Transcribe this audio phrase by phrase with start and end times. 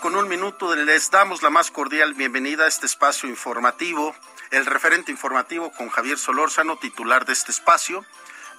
[0.00, 4.14] Con un minuto les damos la más cordial bienvenida a este espacio informativo,
[4.50, 8.04] el referente informativo con Javier Solórzano, titular de este espacio,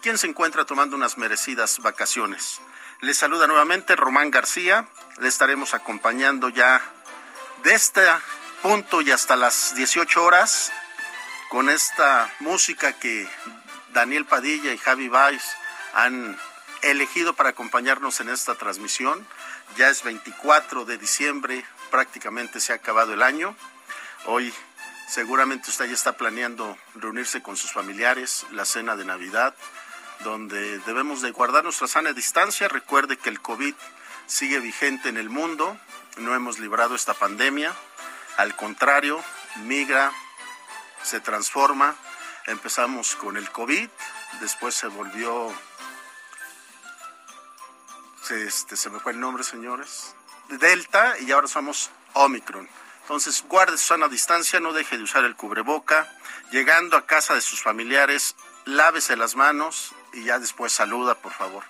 [0.01, 2.61] quien se encuentra tomando unas merecidas vacaciones.
[3.01, 4.87] Les saluda nuevamente Román García,
[5.19, 6.81] le estaremos acompañando ya
[7.63, 8.01] de este
[8.61, 10.71] punto y hasta las 18 horas
[11.49, 13.27] con esta música que
[13.93, 15.43] Daniel Padilla y Javi Valls
[15.93, 16.37] han
[16.91, 19.25] elegido para acompañarnos en esta transmisión.
[19.77, 23.55] Ya es 24 de diciembre, prácticamente se ha acabado el año.
[24.25, 24.53] Hoy
[25.07, 29.55] seguramente usted ya está planeando reunirse con sus familiares, la cena de Navidad,
[30.23, 32.67] donde debemos de guardar nuestra sana distancia.
[32.67, 33.73] Recuerde que el COVID
[34.27, 35.77] sigue vigente en el mundo,
[36.17, 37.73] no hemos librado esta pandemia.
[38.37, 39.23] Al contrario,
[39.63, 40.11] migra,
[41.03, 41.95] se transforma.
[42.47, 43.89] Empezamos con el COVID,
[44.39, 45.51] después se volvió
[48.31, 50.15] este, se me fue el nombre, señores,
[50.49, 52.67] Delta y ahora somos Omicron.
[53.01, 56.11] Entonces, guarde su sana distancia, no deje de usar el cubreboca.
[56.51, 61.63] Llegando a casa de sus familiares, lávese las manos y ya después saluda, por favor.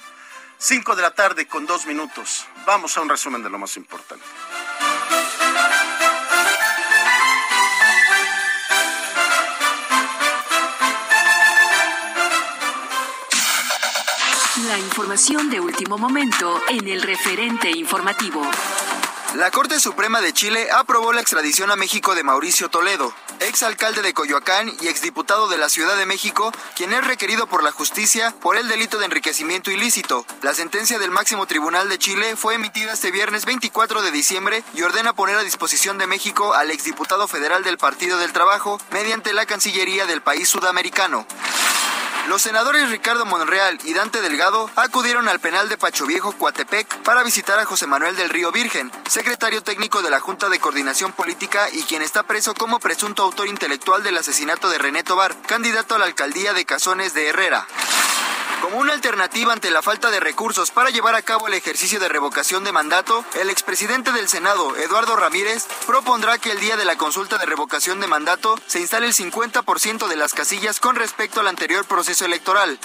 [0.57, 2.45] Cinco de la tarde con dos minutos.
[2.65, 4.23] Vamos a un resumen de lo más importante.
[14.67, 18.41] La información de último momento en el referente informativo.
[19.35, 24.13] La Corte Suprema de Chile aprobó la extradición a México de Mauricio Toledo, exalcalde de
[24.13, 28.57] Coyoacán y exdiputado de la Ciudad de México, quien es requerido por la justicia por
[28.57, 30.25] el delito de enriquecimiento ilícito.
[30.41, 34.81] La sentencia del máximo tribunal de Chile fue emitida este viernes 24 de diciembre y
[34.81, 39.45] ordena poner a disposición de México al exdiputado federal del Partido del Trabajo mediante la
[39.45, 41.27] Cancillería del país sudamericano.
[42.27, 47.23] Los senadores Ricardo Monreal y Dante Delgado acudieron al penal de Pacho Viejo, Coatepec, para
[47.23, 51.67] visitar a José Manuel del Río Virgen, secretario técnico de la Junta de Coordinación Política
[51.71, 55.99] y quien está preso como presunto autor intelectual del asesinato de René Tobar, candidato a
[55.99, 57.67] la alcaldía de Cazones de Herrera.
[58.61, 62.09] Como una alternativa ante la falta de recursos para llevar a cabo el ejercicio de
[62.09, 66.97] revocación de mandato, el expresidente del Senado, Eduardo Ramírez, propondrá que el día de la
[66.97, 71.47] consulta de revocación de mandato se instale el 50% de las casillas con respecto al
[71.47, 72.79] anterior proceso electoral.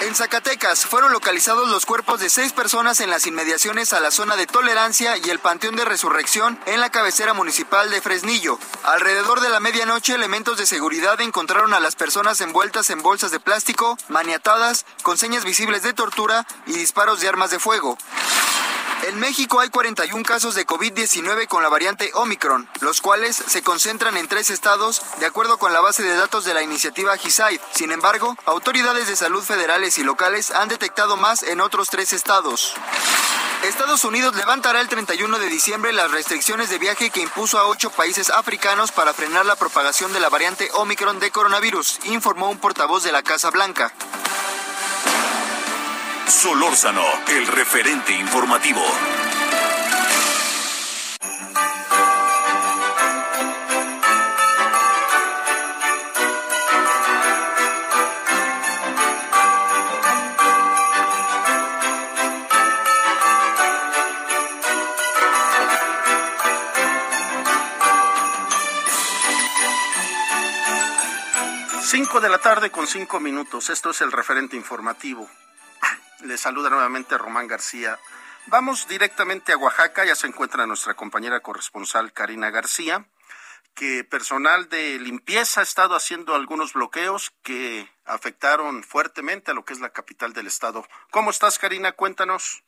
[0.00, 4.34] En Zacatecas fueron localizados los cuerpos de seis personas en las inmediaciones a la zona
[4.34, 8.58] de tolerancia y el Panteón de Resurrección en la cabecera municipal de Fresnillo.
[8.82, 13.40] Alrededor de la medianoche, elementos de seguridad encontraron a las personas envueltas en bolsas de
[13.40, 17.98] plástico, maniatadas, con señas visibles de tortura y disparos de armas de fuego.
[19.02, 24.16] En México hay 41 casos de COVID-19 con la variante Omicron, los cuales se concentran
[24.16, 27.60] en tres estados, de acuerdo con la base de datos de la iniciativa GISAID.
[27.72, 32.74] Sin embargo, autoridades de salud federales y locales han detectado más en otros tres estados.
[33.64, 37.90] Estados Unidos levantará el 31 de diciembre las restricciones de viaje que impuso a ocho
[37.90, 43.02] países africanos para frenar la propagación de la variante Omicron de coronavirus, informó un portavoz
[43.02, 43.92] de la Casa Blanca.
[46.30, 48.80] Solórzano, el referente informativo.
[71.82, 73.68] Cinco de la tarde con cinco minutos.
[73.68, 75.28] Esto es el referente informativo.
[76.22, 77.98] Le saluda nuevamente Román García.
[78.46, 80.04] Vamos directamente a Oaxaca.
[80.04, 83.06] Ya se encuentra nuestra compañera corresponsal Karina García,
[83.74, 89.72] que personal de limpieza ha estado haciendo algunos bloqueos que afectaron fuertemente a lo que
[89.72, 90.86] es la capital del estado.
[91.10, 91.92] ¿Cómo estás, Karina?
[91.92, 92.64] Cuéntanos.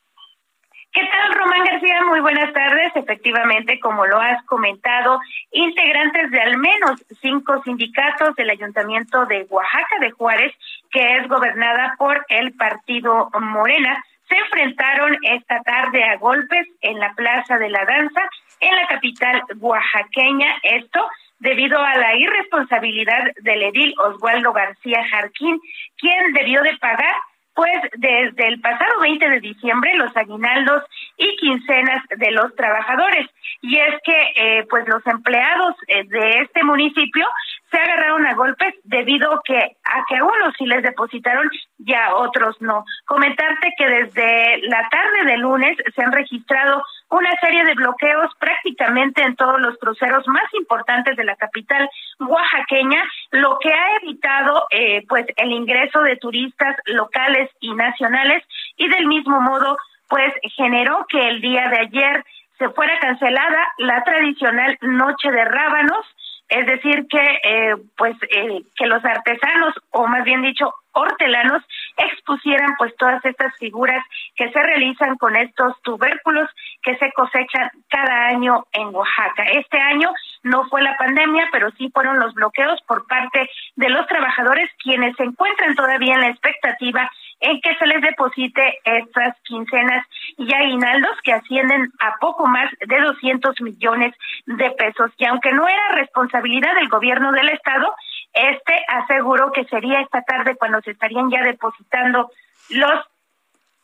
[0.92, 2.04] ¿Qué tal, Román García?
[2.04, 2.94] Muy buenas tardes.
[2.94, 9.98] Efectivamente, como lo has comentado, integrantes de al menos cinco sindicatos del Ayuntamiento de Oaxaca
[10.00, 10.52] de Juárez,
[10.90, 17.14] que es gobernada por el partido Morena, se enfrentaron esta tarde a golpes en la
[17.14, 18.28] Plaza de la Danza
[18.60, 20.56] en la capital oaxaqueña.
[20.62, 25.58] Esto debido a la irresponsabilidad del edil Oswaldo García Jarquín,
[25.96, 27.14] quien debió de pagar
[27.54, 30.82] pues desde el pasado 20 de diciembre los aguinaldos
[31.16, 33.28] y quincenas de los trabajadores.
[33.60, 37.26] Y es que eh, pues los empleados eh, de este municipio
[37.72, 42.14] se agarraron a golpes debido que, a que a unos sí les depositaron y a
[42.14, 42.84] otros no.
[43.06, 49.22] Comentarte que desde la tarde de lunes se han registrado una serie de bloqueos prácticamente
[49.22, 51.88] en todos los cruceros más importantes de la capital
[52.20, 58.44] oaxaqueña, lo que ha evitado eh, pues el ingreso de turistas locales y nacionales
[58.76, 59.78] y del mismo modo
[60.08, 62.24] pues generó que el día de ayer
[62.58, 66.06] se fuera cancelada la tradicional noche de rábanos
[66.52, 71.62] es decir que eh, pues eh, que los artesanos o más bien dicho hortelanos
[71.96, 74.04] expusieran pues todas estas figuras
[74.36, 76.50] que se realizan con estos tubérculos
[76.82, 79.44] que se cosechan cada año en Oaxaca.
[79.44, 80.10] Este año
[80.42, 85.16] no fue la pandemia, pero sí fueron los bloqueos por parte de los trabajadores quienes
[85.16, 87.10] se encuentran todavía en la expectativa
[87.40, 90.06] en que se les deposite estas quincenas
[90.38, 94.14] y aguinaldos que ascienden a poco más de 200 millones
[94.46, 95.10] de pesos.
[95.18, 97.94] Y aunque no era responsabilidad del gobierno del estado,
[98.32, 102.30] este aseguró que sería esta tarde cuando se estarían ya depositando
[102.70, 103.04] los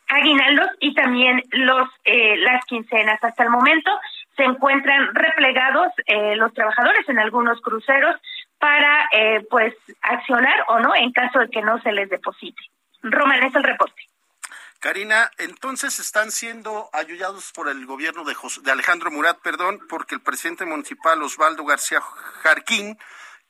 [0.09, 3.23] aguinaldos y también los eh, las quincenas.
[3.23, 3.91] Hasta el momento
[4.39, 8.17] se encuentran replegados eh, los trabajadores en algunos cruceros
[8.59, 12.63] para eh, pues accionar o no en caso de que no se les deposite.
[13.03, 14.03] Roman, es el reporte.
[14.81, 20.23] Karina, entonces están siendo ayudados por el gobierno de, de Alejandro Murat, perdón, porque el
[20.23, 22.97] presidente municipal Osvaldo García Jarquín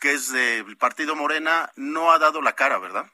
[0.01, 3.07] que es del Partido Morena, no ha dado la cara, ¿verdad?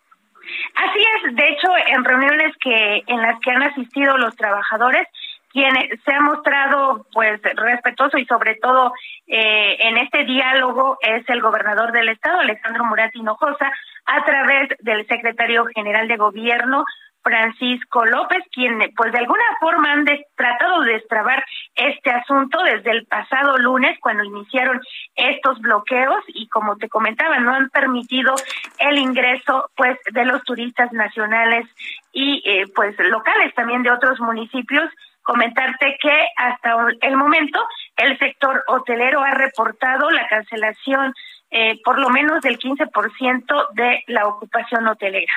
[0.74, 5.08] Así es, de hecho, en reuniones que en las que han asistido los trabajadores,
[5.54, 5.72] quien
[6.04, 8.92] se ha mostrado pues respetuoso y sobre todo
[9.28, 13.70] eh, en este diálogo es el gobernador del estado, Alejandro Murat Hinojosa,
[14.06, 16.84] a través del secretario general de gobierno,
[17.22, 20.04] Francisco López, quien pues de alguna forma han
[20.36, 21.42] tratado de destrabar
[21.74, 24.80] este asunto desde el pasado lunes cuando iniciaron
[25.14, 28.34] estos bloqueos y como te comentaba no han permitido
[28.78, 31.64] el ingreso pues de los turistas nacionales
[32.12, 34.90] y eh, pues locales también de otros municipios
[35.24, 37.60] comentarte que hasta el momento
[37.96, 41.12] el sector hotelero ha reportado la cancelación
[41.50, 45.32] eh, por lo menos del 15% de la ocupación hotelera.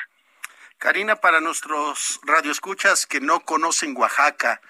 [0.78, 4.62] Karina, para nuestros radioescuchas que no conocen Oaxaca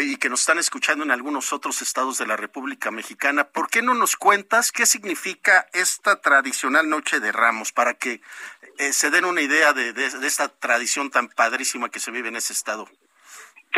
[0.00, 3.80] y que nos están escuchando en algunos otros estados de la República Mexicana, ¿por qué
[3.80, 8.20] no nos cuentas qué significa esta tradicional Noche de Ramos para que
[8.78, 12.52] eh, se den una idea de, esta tradición tan padrísima que se vive en ese
[12.52, 12.88] estado?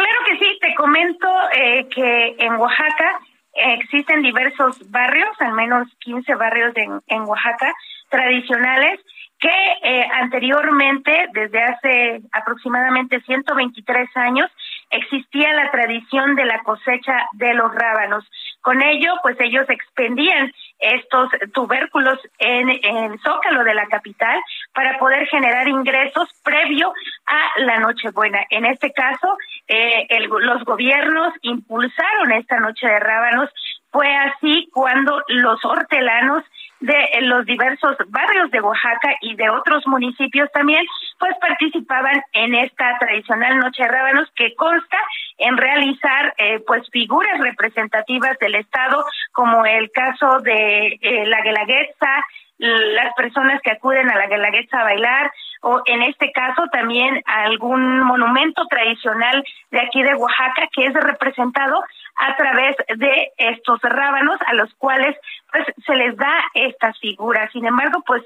[0.01, 3.21] Claro que sí, te comento eh, que en Oaxaca
[3.53, 6.73] existen diversos barrios, al menos 15 barrios
[7.07, 7.75] en Oaxaca
[8.09, 8.99] tradicionales,
[9.41, 9.49] que
[9.83, 14.51] eh, anteriormente, desde hace aproximadamente 123 años,
[14.91, 18.25] existía la tradición de la cosecha de los rábanos.
[18.61, 24.41] Con ello, pues ellos expendían estos tubérculos en, en Zócalo de la capital
[24.73, 26.93] para poder generar ingresos previo
[27.27, 28.41] a la Nochebuena.
[28.51, 29.37] En este caso,
[29.69, 33.51] eh, los gobiernos impulsaron esta noche de rábanos.
[33.91, 36.45] Fue así cuando los hortelanos
[36.81, 40.85] de los diversos barrios de Oaxaca y de otros municipios también,
[41.19, 44.99] pues participaban en esta tradicional Noche de Rábanos que consta
[45.39, 52.25] en realizar eh, pues figuras representativas del Estado, como el caso de eh, la Guelaguetza,
[52.59, 55.33] las personas que acuden a la Guelaguetza a bailar,
[55.63, 61.83] o en este caso también algún monumento tradicional de aquí de Oaxaca que es representado
[62.21, 65.17] a través de estos rábanos a los cuales
[65.51, 67.51] pues se les da estas figuras.
[67.51, 68.23] Sin embargo, pues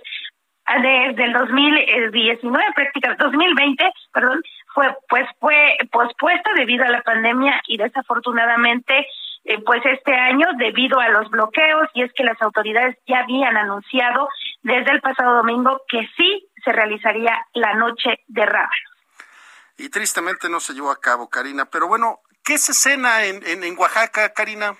[0.67, 4.43] desde el 2019 prácticamente 2020, perdón,
[4.75, 9.07] fue pues fue pospuesta debido a la pandemia y desafortunadamente
[9.45, 13.57] eh, pues este año debido a los bloqueos y es que las autoridades ya habían
[13.57, 14.29] anunciado
[14.63, 18.95] desde el pasado domingo que sí se realizaría la noche de rábanos.
[19.77, 21.67] Y tristemente no se llevó a cabo, Karina.
[21.67, 24.77] Pero bueno, ¿qué se cena en, en, Oaxaca, Karina?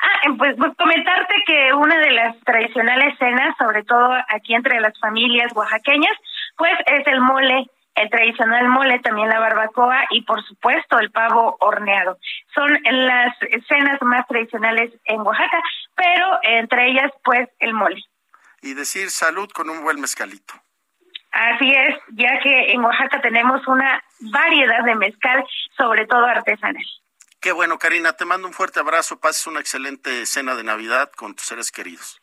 [0.00, 4.98] Ah, pues, pues, comentarte que una de las tradicionales cenas, sobre todo aquí entre las
[4.98, 6.16] familias oaxaqueñas,
[6.56, 11.56] pues es el mole, el tradicional mole, también la barbacoa y por supuesto el pavo
[11.60, 12.18] horneado.
[12.54, 13.36] Son las
[13.68, 15.60] cenas más tradicionales en Oaxaca,
[15.94, 18.02] pero entre ellas pues el mole.
[18.62, 20.54] Y decir salud con un buen mezcalito.
[21.30, 25.44] Así es, ya que en Oaxaca tenemos una variedad de mezcal,
[25.76, 26.84] sobre todo artesanal.
[27.40, 31.34] Qué bueno, Karina, te mando un fuerte abrazo, pases una excelente cena de Navidad con
[31.34, 32.20] tus seres queridos.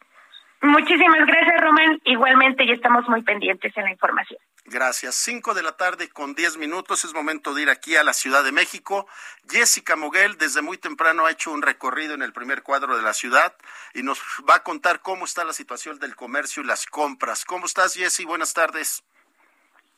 [0.65, 2.01] Muchísimas gracias, Román.
[2.05, 4.39] Igualmente, y estamos muy pendientes en la información.
[4.65, 5.15] Gracias.
[5.15, 7.05] Cinco de la tarde con diez minutos.
[7.05, 9.07] Es momento de ir aquí a la Ciudad de México.
[9.47, 13.13] Jessica Moguel desde muy temprano ha hecho un recorrido en el primer cuadro de la
[13.13, 13.53] ciudad
[13.93, 14.19] y nos
[14.49, 17.45] va a contar cómo está la situación del comercio y las compras.
[17.45, 18.25] ¿Cómo estás, Jessy?
[18.25, 19.03] Buenas tardes.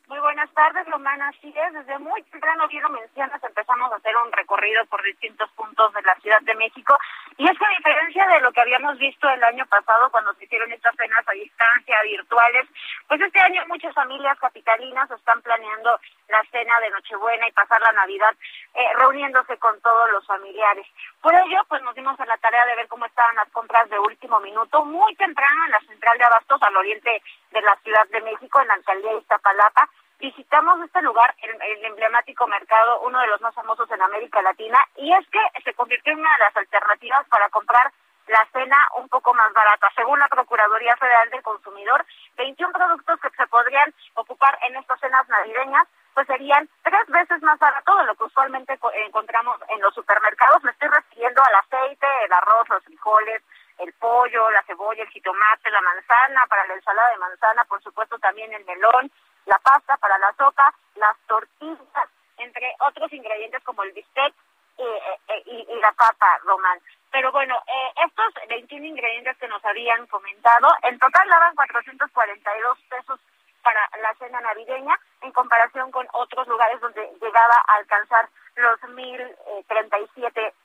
[0.08, 1.28] Muy buenas tardes, Romana.
[1.28, 5.50] Así es, desde muy temprano, bien lo mencionas, empezamos a hacer un recorrido por distintos
[5.50, 6.96] puntos de la Ciudad de México.
[7.38, 10.44] Y es que a diferencia de lo que habíamos visto el año pasado cuando se
[10.44, 12.66] hicieron estas cenas a distancia, virtuales,
[13.06, 17.92] pues este año muchas familias capitalinas están planeando la cena de Nochebuena y pasar la
[17.92, 18.34] Navidad
[18.74, 20.84] eh, reuniéndose con todos los familiares.
[21.22, 24.00] Por ello, pues nos dimos a la tarea de ver cómo estaban las compras de
[24.00, 28.20] último minuto, muy temprano en la central de Abastos al oriente de la Ciudad de
[28.20, 33.40] México, en la alcaldía de Iztapalapa visitamos este lugar, el, emblemático mercado, uno de los
[33.40, 37.26] más famosos en América Latina, y es que se convirtió en una de las alternativas
[37.28, 37.92] para comprar
[38.26, 39.88] la cena un poco más barata.
[39.96, 42.04] Según la Procuraduría Federal del Consumidor,
[42.36, 47.60] 21 productos que se podrían ocupar en estas cenas navideñas pues serían tres veces más
[47.60, 50.64] barato de lo que usualmente encontramos en los supermercados.
[50.64, 53.40] Me estoy refiriendo al aceite, el arroz, los frijoles,
[53.78, 58.18] el pollo, la cebolla, el jitomate, la manzana, para la ensalada de manzana, por supuesto
[58.18, 59.12] también el melón,
[59.48, 64.34] la pasta para la sopa, las tortillas, entre otros ingredientes como el bistec
[64.78, 66.78] eh, eh, y, la papa román.
[67.10, 73.20] Pero bueno, eh, estos 21 ingredientes que nos habían comentado, en total daban 442 pesos
[73.62, 80.32] para la cena navideña en comparación con otros lugares donde llegaba a alcanzar los 1.037
[80.32, 80.57] pesos.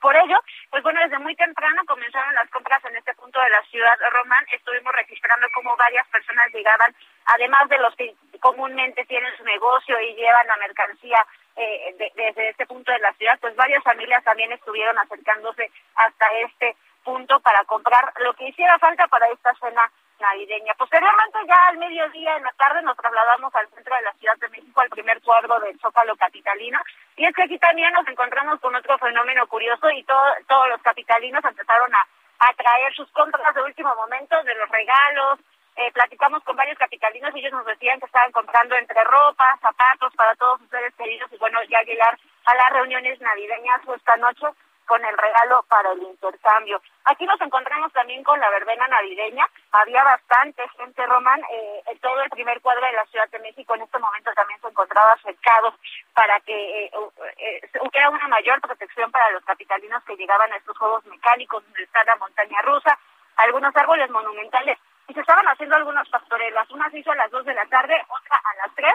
[0.00, 0.38] Por ello,
[0.70, 4.44] pues bueno, desde muy temprano comenzaron las compras en este punto de la ciudad román.
[4.50, 6.94] Estuvimos registrando cómo varias personas llegaban,
[7.26, 11.26] además de los que comúnmente tienen su negocio y llevan la mercancía
[11.56, 16.76] eh, desde este punto de la ciudad, pues varias familias también estuvieron acercándose hasta este
[17.04, 19.90] punto para comprar lo que hiciera falta para esta cena
[20.20, 20.74] navideña.
[20.74, 24.48] Posteriormente, ya al mediodía, en la tarde, nos trasladamos al centro de la Ciudad de
[24.50, 26.78] México, al primer cuadro del Zócalo Capitalino.
[27.20, 31.44] Y es que aquí también nos encontramos con otro fenómeno curioso y todos los capitalinos
[31.44, 32.00] empezaron a,
[32.38, 35.38] a traer sus compras de último momento, de los regalos.
[35.76, 40.14] Eh, platicamos con varios capitalinos y ellos nos decían que estaban comprando entre ropa, zapatos
[40.16, 44.46] para todos sus seres queridos y bueno, ya llegar a las reuniones navideñas esta noche
[44.90, 46.82] con el regalo para el intercambio.
[47.04, 49.46] Aquí nos encontramos también con la verbena navideña.
[49.70, 51.40] Había bastante gente, Román.
[51.48, 54.66] Eh, todo el primer cuadro de la Ciudad de México en este momento también se
[54.66, 55.74] encontraba cercado
[56.12, 56.90] para que eh,
[57.38, 62.02] eh, una mayor protección para los capitalinos que llegaban a estos juegos mecánicos donde está
[62.02, 62.98] la montaña rusa,
[63.36, 64.76] algunos árboles monumentales.
[65.06, 66.68] Y se estaban haciendo algunas pastorelas.
[66.68, 68.92] Una se hizo a las 2 de la tarde, otra a las 3.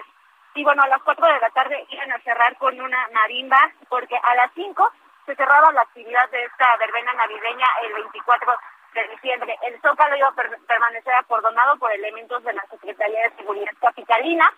[0.56, 4.18] Y bueno, a las 4 de la tarde iban a cerrar con una marimba, porque
[4.22, 4.92] a las 5
[5.26, 8.54] se cerraba la actividad de esta verbena navideña el 24
[8.94, 9.58] de diciembre.
[9.64, 10.36] El Zócalo iba a
[10.68, 14.52] permanecer acordonado por elementos de la Secretaría de Seguridad Capitalina.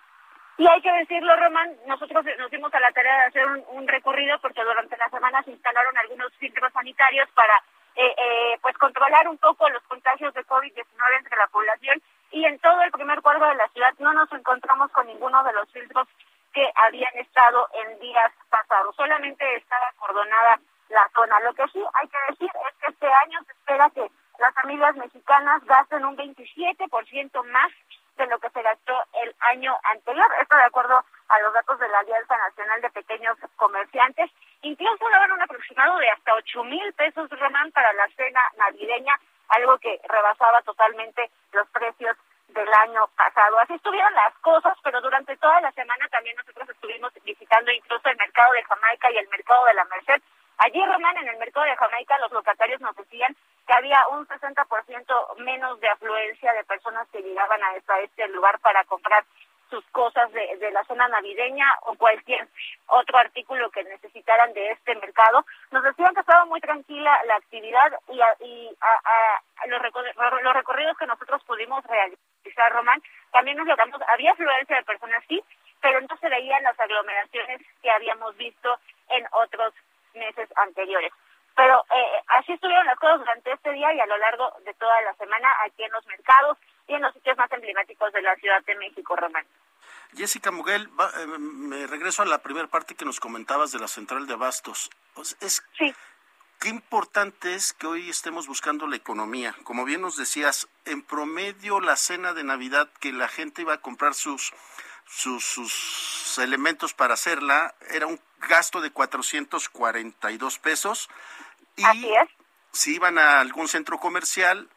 [0.58, 4.38] Y hay que decirlo, Román, nosotros nos dimos a la tarea de hacer un, recorrido
[4.40, 7.54] porque durante la semana se instalaron algunos filtros sanitarios para
[7.94, 10.84] eh, eh, pues controlar un poco los contagios de COVID-19
[11.18, 14.90] entre la población y en todo el primer cuadro de la ciudad no nos encontramos
[14.92, 16.08] con ninguno de los filtros
[16.52, 18.94] que habían estado en días pasados.
[18.96, 21.40] Solamente estaba acordonada la zona.
[21.40, 24.96] Lo que sí hay que decir es que este año se espera que las familias
[24.96, 27.72] mexicanas gasten un 27% más
[28.16, 30.26] de lo que se gastó el año anterior.
[30.40, 34.30] Esto de acuerdo a los datos de la Alianza Nacional de Pequeños Comerciantes.
[34.62, 39.78] Incluso daban un aproximado de hasta 8 mil pesos, Román, para la cena navideña, algo
[39.78, 42.16] que rebasaba totalmente los precios
[42.48, 43.58] del año pasado.
[43.58, 48.16] Así estuvieron las cosas, pero durante toda la semana también nosotros estuvimos visitando incluso el
[48.16, 50.22] mercado de Jamaica y el mercado de la Merced.
[50.58, 53.36] Allí, Román, en el mercado de Jamaica, los locatarios nos decían
[53.66, 58.82] que había un 60% menos de afluencia de personas que llegaban a, este lugar para
[58.84, 59.24] comprar
[59.70, 62.48] sus cosas de, de, la zona navideña o cualquier
[62.86, 65.44] otro artículo que necesitaran de este mercado.
[65.70, 69.80] Nos decían que estaba muy tranquila la actividad y, y a, los,
[70.42, 75.42] los recorridos que nosotros pudimos realizar, Román, también nos logramos, había afluencia de personas, sí,
[75.80, 78.78] pero no se veían las aglomeraciones que habíamos visto
[79.10, 79.74] en otros
[80.14, 81.12] meses anteriores.
[81.54, 85.00] Pero eh, así estuvieron las cosas durante este día y a lo largo de toda
[85.02, 86.56] la semana aquí en los mercados
[86.88, 89.46] y en los sitios más emblemáticos de la Ciudad de México, Román.
[90.16, 94.26] Jessica Muguel, eh, me regreso a la primera parte que nos comentabas de la central
[94.26, 94.90] de abastos.
[95.40, 95.94] Es, sí.
[96.60, 99.54] Qué importante es que hoy estemos buscando la economía.
[99.62, 103.80] Como bien nos decías, en promedio la cena de Navidad que la gente iba a
[103.80, 104.52] comprar sus
[105.08, 111.08] sus, elementos para hacerla, era un gasto de 442 pesos.
[111.76, 112.28] Y Así es.
[112.72, 114.68] si iban a algún centro comercial,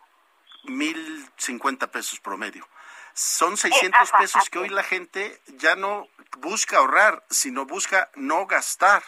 [0.64, 2.68] 1050 pesos promedio.
[3.14, 8.46] Son 600 eh, pesos que hoy la gente ya no busca ahorrar, sino busca no
[8.46, 9.04] gastar.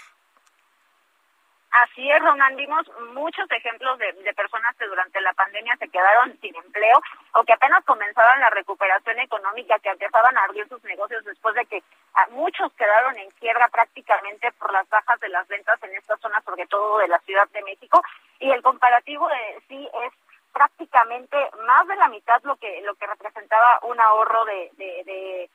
[1.74, 6.56] Así es, Román, vimos muchos ejemplos de, personas que durante la pandemia se quedaron sin
[6.56, 7.02] empleo
[7.34, 11.66] o que apenas comenzaban la recuperación económica, que empezaban a abrir sus negocios después de
[11.66, 11.84] que
[12.30, 16.68] muchos quedaron en quiebra prácticamente por las bajas de las ventas en esta zona, sobre
[16.68, 18.04] todo de la Ciudad de México.
[18.40, 20.14] Y el comparativo de, sí es
[20.54, 25.50] prácticamente más de la mitad lo que lo que representaba un ahorro de, de,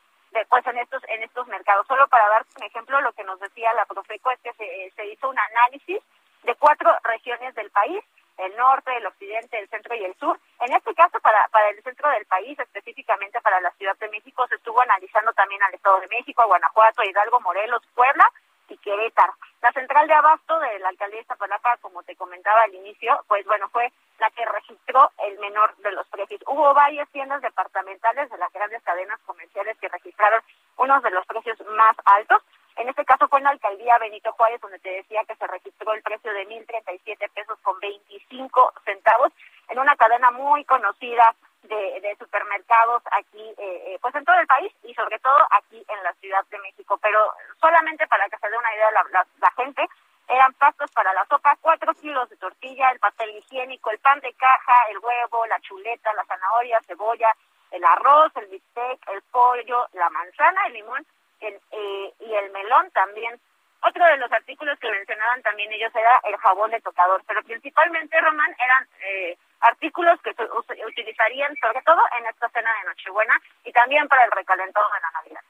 [0.48, 1.86] pues en estos en estos mercados.
[1.86, 5.06] Solo para dar un ejemplo, lo que nos decía la Profeco es que se, se
[5.06, 6.02] hizo un análisis
[6.42, 8.02] de cuatro regiones del país,
[8.36, 10.38] el norte, el occidente, el centro y el sur.
[10.60, 14.46] En este caso, para, para el centro del país, específicamente para la Ciudad de México,
[14.46, 18.30] se estuvo analizando también al Estado de México, a Guanajuato, Hidalgo, Morelos, Puebla
[18.68, 19.34] y Querétaro.
[19.62, 23.44] La central de abasto de la alcaldía de Iztapalapa, como te comentaba al inicio, pues
[23.46, 26.40] bueno, fue la que registró el menor de los precios.
[26.46, 30.42] Hubo varias tiendas departamentales de las grandes cadenas comerciales que registraron
[30.76, 32.42] unos de los precios más altos.
[32.76, 35.92] En este caso fue en la alcaldía Benito Juárez, donde te decía que se registró
[35.92, 39.32] el precio de 1.037 pesos con 25 centavos
[39.68, 44.72] en una cadena muy conocida de, supermercados aquí, eh, eh, pues en todo el país
[44.82, 46.98] y sobre todo aquí en la Ciudad de México.
[46.98, 49.86] Pero solamente para que se dé una idea la, la, gente,
[50.28, 54.32] eran pastos para la sopa, cuatro kilos de tortilla, el papel higiénico, el pan de
[54.34, 57.34] caja, el huevo, la chuleta, la zanahoria, cebolla,
[57.70, 61.06] el arroz, el bistec, el pollo, la manzana, el limón
[61.40, 63.40] el, eh, y el melón también.
[63.80, 68.20] Otro de los artículos que mencionaban también ellos era el jabón de tocador, pero principalmente,
[68.20, 70.44] Román, eran eh, artículos que se
[70.84, 75.10] utilizarían sobre todo en esta cena de Nochebuena y también para el recalentado de la
[75.12, 75.40] Navidad.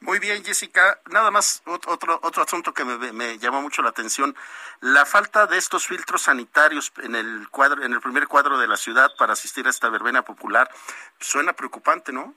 [0.00, 1.00] Muy bien, Jessica.
[1.10, 4.36] Nada más otro otro asunto que me, me, llamó mucho la atención,
[4.80, 8.76] la falta de estos filtros sanitarios en el cuadro, en el primer cuadro de la
[8.76, 10.70] ciudad para asistir a esta verbena popular,
[11.18, 12.34] suena preocupante, ¿no?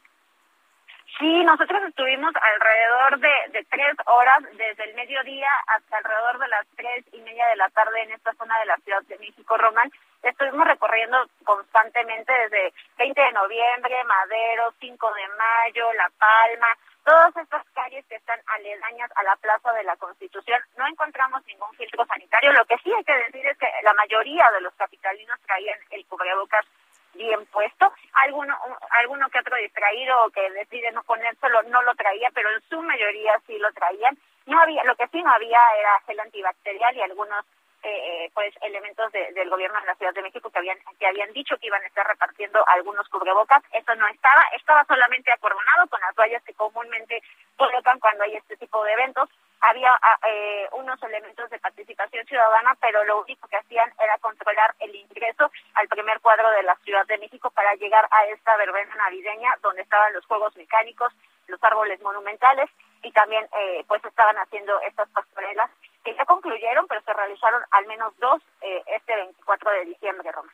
[1.19, 7.03] Sí, nosotros estuvimos alrededor de, tres horas, desde el mediodía hasta alrededor de las tres
[7.11, 9.91] y media de la tarde en esta zona de la Ciudad de México, Román.
[10.23, 16.67] Estuvimos recorriendo constantemente desde 20 de noviembre, Madero, 5 de mayo, La Palma,
[17.03, 20.61] todas estas calles que están aledañas a la Plaza de la Constitución.
[20.77, 22.53] No encontramos ningún filtro sanitario.
[22.53, 26.05] Lo que sí hay que decir es que la mayoría de los capitalinos traían el
[26.05, 26.65] cubrebocas
[27.13, 27.91] bien puesto.
[28.13, 28.57] Alguno,
[28.91, 33.33] alguno que otro distraído que decide no ponérselo no lo traía, pero en su mayoría
[33.47, 34.17] sí lo traían.
[34.45, 37.45] No había, lo que sí no había era gel antibacterial y algunos
[37.81, 41.31] eh, eh, pues elementos del gobierno de la Ciudad de México que habían que habían
[41.31, 46.01] dicho que iban a estar repartiendo algunos cubrebocas eso no estaba estaba solamente acordonado con
[46.01, 47.23] las vallas que comúnmente
[47.55, 49.29] colocan cuando hay este tipo de eventos
[49.61, 54.75] había ah, eh, unos elementos de participación ciudadana pero lo único que hacían era controlar
[54.79, 58.95] el ingreso al primer cuadro de la Ciudad de México para llegar a esta verbena
[58.95, 61.13] navideña donde estaban los juegos mecánicos
[61.49, 62.69] los árboles monumentales
[63.01, 65.69] y también eh, pues estaban haciendo estas pastorelas
[66.03, 70.51] que ya concluyeron, pero se realizaron al menos dos eh, este 24 de diciembre, Roma.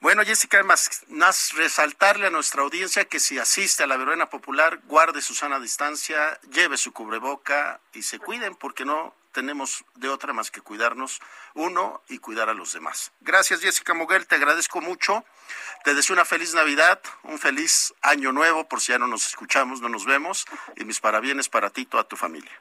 [0.00, 4.80] Bueno, Jessica, más, más resaltarle a nuestra audiencia que si asiste a la verbena popular,
[4.84, 10.32] guarde su sana distancia, lleve su cubreboca y se cuiden porque no tenemos de otra
[10.32, 11.20] más que cuidarnos
[11.54, 13.10] uno y cuidar a los demás.
[13.20, 15.24] Gracias, Jessica Moguel, te agradezco mucho.
[15.82, 19.80] Te deseo una feliz Navidad, un feliz año nuevo, por si ya no nos escuchamos,
[19.80, 22.52] no nos vemos, y mis parabienes para ti y toda tu familia.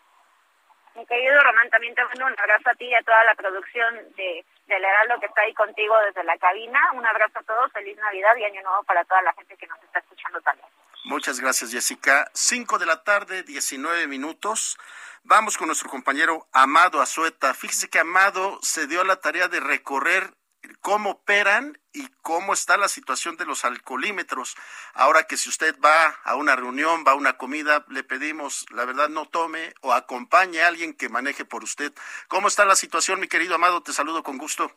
[0.97, 3.93] Mi querido Román, también te mando un abrazo a ti y a toda la producción
[4.15, 6.79] de, del Heraldo que está ahí contigo desde la cabina.
[6.93, 9.77] Un abrazo a todos, feliz Navidad y Año Nuevo para toda la gente que nos
[9.83, 10.67] está escuchando también.
[11.05, 12.31] Muchas gracias, Jessica.
[12.33, 14.75] Cinco de la tarde, diecinueve minutos.
[15.21, 17.53] Vamos con nuestro compañero Amado Azueta.
[17.53, 20.33] Fíjese que Amado se dio la tarea de recorrer
[20.81, 24.55] cómo operan y cómo está la situación de los alcoholímetros.
[24.93, 28.85] Ahora que si usted va a una reunión, va a una comida, le pedimos, la
[28.85, 31.93] verdad, no tome o acompañe a alguien que maneje por usted.
[32.27, 33.81] ¿Cómo está la situación, mi querido Amado?
[33.81, 34.71] Te saludo con gusto.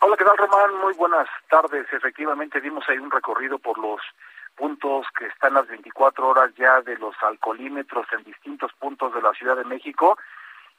[0.00, 0.74] Hola, ¿qué tal, Román?
[0.80, 1.86] Muy buenas tardes.
[1.92, 4.00] Efectivamente, dimos ahí un recorrido por los
[4.54, 9.32] puntos que están las 24 horas ya de los alcoholímetros en distintos puntos de la
[9.32, 10.16] Ciudad de México.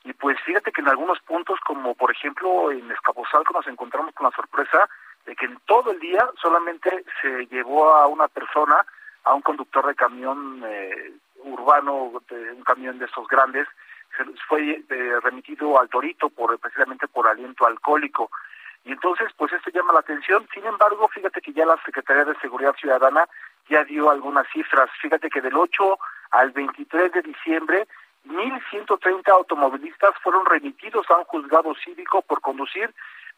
[0.06, 4.26] Y pues fíjate que en algunos puntos, como por ejemplo en Escaposalco, nos encontramos con
[4.26, 4.88] la sorpresa
[5.26, 8.86] de que en todo el día solamente se llevó a una persona,
[9.24, 11.14] a un conductor de camión eh,
[11.44, 13.68] urbano, de un camión de esos grandes,
[14.16, 18.30] se fue eh, remitido al Torito por precisamente por aliento alcohólico.
[18.84, 20.48] Y entonces, pues esto llama la atención.
[20.54, 23.28] Sin embargo, fíjate que ya la Secretaría de Seguridad Ciudadana
[23.68, 24.88] ya dio algunas cifras.
[25.02, 25.98] Fíjate que del 8
[26.30, 27.88] al 23 de diciembre,
[28.28, 32.94] 1.130 automovilistas fueron remitidos a un juzgado cívico por conducir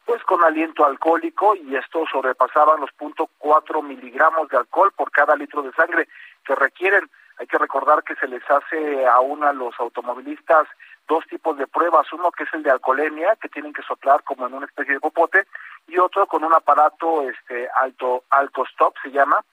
[0.07, 5.61] pues con aliento alcohólico y esto sobrepasaban los .4 miligramos de alcohol por cada litro
[5.61, 6.07] de sangre
[6.45, 7.09] que requieren.
[7.37, 10.65] Hay que recordar que se les hace aún a los automovilistas
[11.09, 14.47] dos tipos de pruebas, uno que es el de alcoholemia, que tienen que soplar como
[14.47, 15.45] en una especie de popote,
[15.87, 19.43] y otro con un aparato este alto alto stop se llama,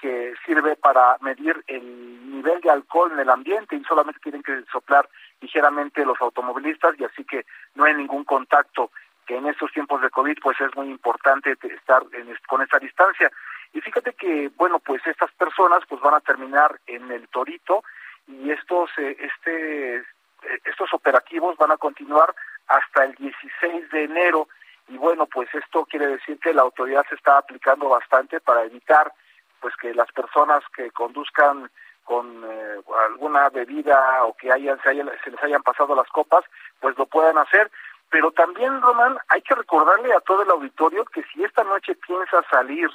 [0.00, 4.62] que sirve para medir el nivel de alcohol en el ambiente y solamente tienen que
[4.72, 5.08] soplar
[5.40, 8.90] ligeramente los automovilistas y así que no hay ningún contacto
[9.26, 13.30] que en estos tiempos de COVID pues es muy importante estar en, con esta distancia.
[13.74, 17.82] Y fíjate que, bueno, pues estas personas pues van a terminar en el Torito
[18.26, 19.96] y estos, eh, este
[20.42, 22.34] eh, estos operativos van a continuar
[22.68, 24.48] hasta el 16 de enero
[24.88, 29.12] y bueno, pues esto quiere decir que la autoridad se está aplicando bastante para evitar
[29.60, 31.70] pues que las personas que conduzcan
[32.08, 36.42] con eh, alguna bebida o que hayan se, se les hayan pasado las copas,
[36.80, 37.70] pues lo puedan hacer.
[38.08, 42.42] Pero también, Román, hay que recordarle a todo el auditorio que si esta noche piensa
[42.50, 42.88] salir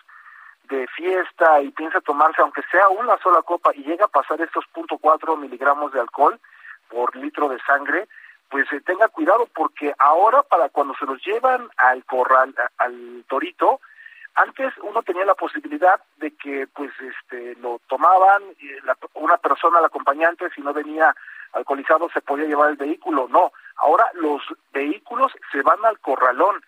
[0.64, 4.66] de fiesta y piensa tomarse, aunque sea una sola copa, y llega a pasar estos
[4.74, 6.40] .4 miligramos de alcohol,
[6.90, 8.08] por litro de sangre,
[8.50, 13.80] pues eh, tenga cuidado porque ahora para cuando se los llevan al corral, al torito,
[14.36, 18.44] antes uno tenía la posibilidad de que pues este lo tomaban
[18.84, 21.16] la, una persona al acompañante si no venía
[21.54, 24.42] alcoholizado se podía llevar el vehículo no ahora los
[24.72, 26.64] vehículos se van al corralón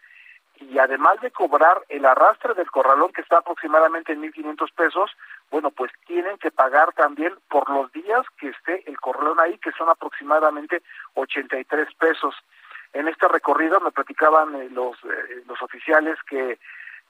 [0.60, 5.12] y además de cobrar el arrastre del corralón que está aproximadamente en 1.500 pesos,
[5.52, 9.72] bueno, pues tienen que pagar también por los días que esté el corralón ahí, que
[9.74, 10.82] son aproximadamente
[11.16, 12.36] 83 pesos.
[12.94, 16.58] En este recorrido me platicaban eh, los, eh, los oficiales que,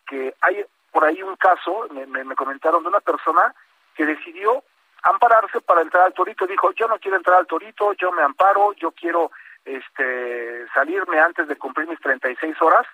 [0.06, 3.54] que hay por ahí un caso, me, me, comentaron de una persona
[3.96, 4.64] que decidió
[5.04, 6.48] ampararse para entrar al torito.
[6.48, 9.32] Dijo, yo no quiero entrar al torito, yo me amparo, yo quiero
[9.66, 12.88] este salirme antes de cumplir mis 36 horas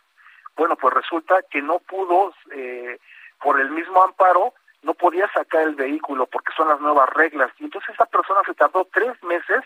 [0.56, 3.00] bueno, pues resulta que no pudo, eh,
[3.42, 7.52] por el mismo amparo, no podía sacar el vehículo porque son las nuevas reglas.
[7.60, 9.64] Y entonces esa persona se tardó tres meses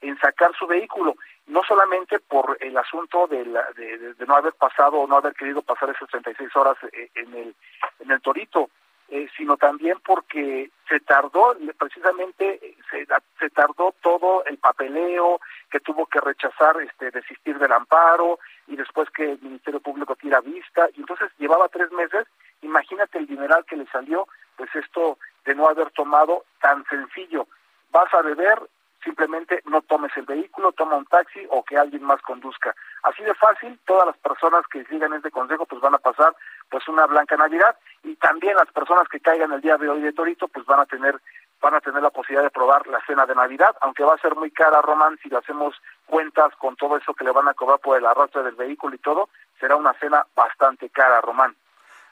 [0.00, 1.14] en sacar su vehículo,
[1.46, 5.90] no solamente por el asunto de, de, no haber pasado o no haber querido pasar
[5.90, 7.54] esas 36 horas eh, en el,
[8.00, 8.70] en el torito,
[9.10, 13.06] eh, sino también porque se tardó, precisamente se,
[13.38, 19.08] se, tardó todo el papeleo, que tuvo que rechazar, este, desistir del amparo, y después
[19.10, 22.26] que el Ministerio Público tira vista, y entonces llevaba tres meses,
[22.60, 27.46] imagínate el dineral que le salió, pues esto de no haber tomado tan sencillo,
[27.90, 28.60] vas a beber,
[29.02, 32.74] simplemente no tomes el vehículo, toma un taxi o que alguien más conduzca.
[33.02, 36.34] Así de fácil, todas las personas que sigan este consejo pues van a pasar
[36.70, 40.12] pues una blanca Navidad y también las personas que caigan el día de hoy de
[40.12, 41.20] Torito pues van a tener
[41.60, 44.36] van a tener la posibilidad de probar la cena de Navidad, aunque va a ser
[44.36, 45.74] muy cara, Román, si le hacemos
[46.06, 48.98] cuentas con todo eso que le van a cobrar por el arrastre del vehículo y
[48.98, 51.56] todo, será una cena bastante cara, Román.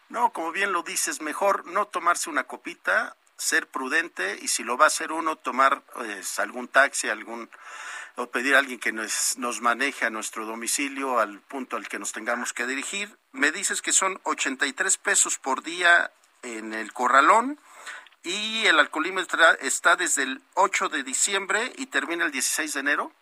[0.09, 4.77] No, como bien lo dices, mejor no tomarse una copita, ser prudente y si lo
[4.77, 7.51] va a hacer uno, tomar pues, algún taxi, algún
[8.17, 11.99] o pedir a alguien que nos, nos maneje a nuestro domicilio al punto al que
[11.99, 13.11] nos tengamos que dirigir.
[13.33, 16.11] Me dices que son 83 pesos por día
[16.43, 17.59] en el corralón
[18.23, 23.13] y el alcoholímetro está desde el 8 de diciembre y termina el 16 de enero.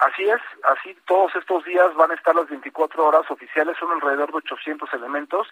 [0.00, 4.30] Así es, así todos estos días van a estar las 24 horas oficiales, son alrededor
[4.30, 5.48] de 800 elementos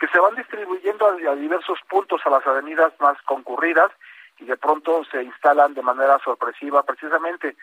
[0.00, 3.92] que se van distribuyendo a, diversos puntos a las avenidas más concurridas
[4.38, 7.54] y de pronto se instalan de manera sorpresiva precisamente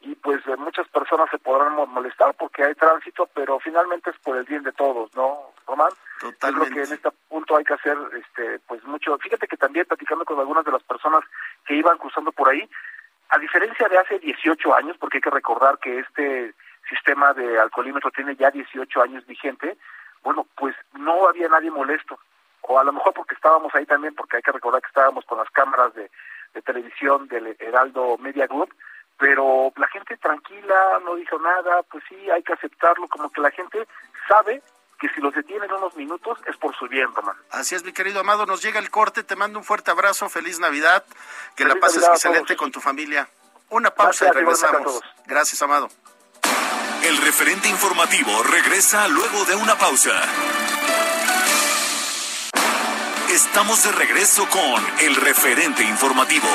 [0.00, 4.36] y pues eh, muchas personas se podrán molestar porque hay tránsito, pero finalmente es por
[4.36, 5.90] el bien de todos, ¿no, Román?
[6.20, 6.72] Totalmente.
[6.72, 9.16] creo que en este punto hay que hacer este pues mucho.
[9.18, 11.24] Fíjate que también platicando con algunas de las personas
[11.64, 12.68] que iban cruzando por ahí,
[13.30, 16.54] a diferencia de hace 18 años, porque hay que recordar que este
[16.88, 19.78] sistema de alcoholímetro tiene ya 18 años vigente,
[20.24, 22.18] bueno, pues no había nadie molesto,
[22.62, 25.38] o a lo mejor porque estábamos ahí también, porque hay que recordar que estábamos con
[25.38, 26.10] las cámaras de,
[26.54, 28.74] de televisión del Heraldo Media Group,
[29.18, 33.50] pero la gente tranquila, no dijo nada, pues sí, hay que aceptarlo, como que la
[33.50, 33.86] gente
[34.26, 34.62] sabe
[34.98, 37.36] que si los detienen unos minutos es por su bien, Román.
[37.50, 40.58] Así es, mi querido Amado, nos llega el corte, te mando un fuerte abrazo, feliz
[40.58, 41.04] Navidad,
[41.56, 43.28] que la pases excelente con tu familia.
[43.70, 45.02] Una pausa y regresamos.
[45.26, 45.88] Gracias, Amado.
[47.06, 50.22] El referente informativo regresa luego de una pausa.
[53.30, 56.48] Estamos de regreso con el referente informativo.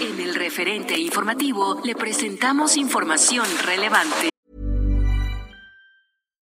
[0.00, 4.30] En el referente informativo le presentamos información relevante.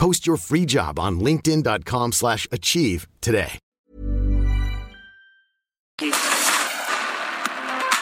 [0.00, 3.58] Post your free job on linkedin.com/achieve today.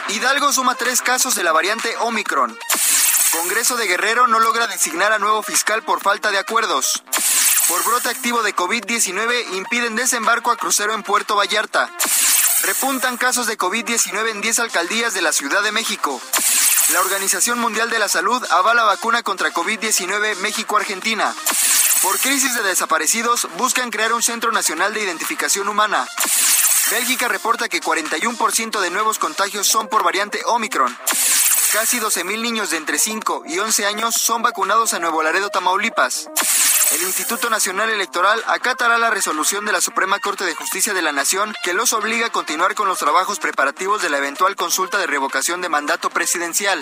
[0.07, 2.57] Hidalgo suma tres casos de la variante Omicron.
[3.33, 7.03] Congreso de Guerrero no logra designar a nuevo fiscal por falta de acuerdos.
[7.67, 11.91] Por brote activo de COVID-19 impiden desembarco a crucero en Puerto Vallarta.
[12.63, 16.21] Repuntan casos de COVID-19 en 10 alcaldías de la Ciudad de México.
[16.93, 21.35] La Organización Mundial de la Salud avala vacuna contra COVID-19 México-Argentina.
[22.01, 26.07] Por crisis de desaparecidos, buscan crear un Centro Nacional de Identificación Humana.
[26.91, 30.97] Bélgica reporta que 41% de nuevos contagios son por variante Omicron.
[31.73, 36.29] Casi 12.000 niños de entre 5 y 11 años son vacunados a Nuevo Laredo, Tamaulipas.
[36.93, 41.11] El Instituto Nacional Electoral acatará la resolución de la Suprema Corte de Justicia de la
[41.11, 45.05] Nación que los obliga a continuar con los trabajos preparativos de la eventual consulta de
[45.05, 46.81] revocación de mandato presidencial.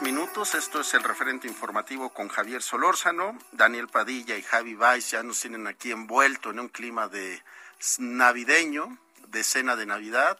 [0.00, 0.54] Minutos.
[0.54, 3.38] Esto es el referente informativo con Javier Solórzano.
[3.52, 7.42] Daniel Padilla y Javi Valls ya nos tienen aquí envuelto en un clima de
[7.98, 8.98] navideño,
[9.28, 10.38] de cena de Navidad.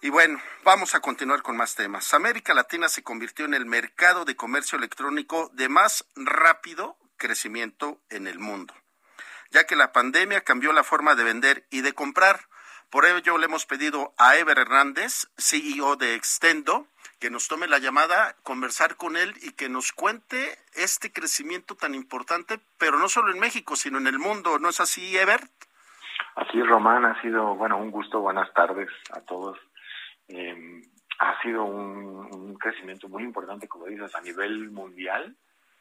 [0.00, 2.12] Y bueno, vamos a continuar con más temas.
[2.12, 8.26] América Latina se convirtió en el mercado de comercio electrónico de más rápido crecimiento en
[8.26, 8.74] el mundo,
[9.50, 12.48] ya que la pandemia cambió la forma de vender y de comprar.
[12.90, 16.88] Por ello le hemos pedido a Ever Hernández, CEO de Extendo,
[17.22, 21.94] que nos tome la llamada, conversar con él y que nos cuente este crecimiento tan
[21.94, 24.58] importante, pero no solo en México, sino en el mundo.
[24.58, 25.48] ¿No es así, Ebert?
[26.34, 29.56] Así, Román, ha sido, bueno, un gusto, buenas tardes a todos.
[30.26, 30.82] Eh,
[31.20, 35.36] ha sido un, crecimiento muy importante, como dices, a nivel mundial,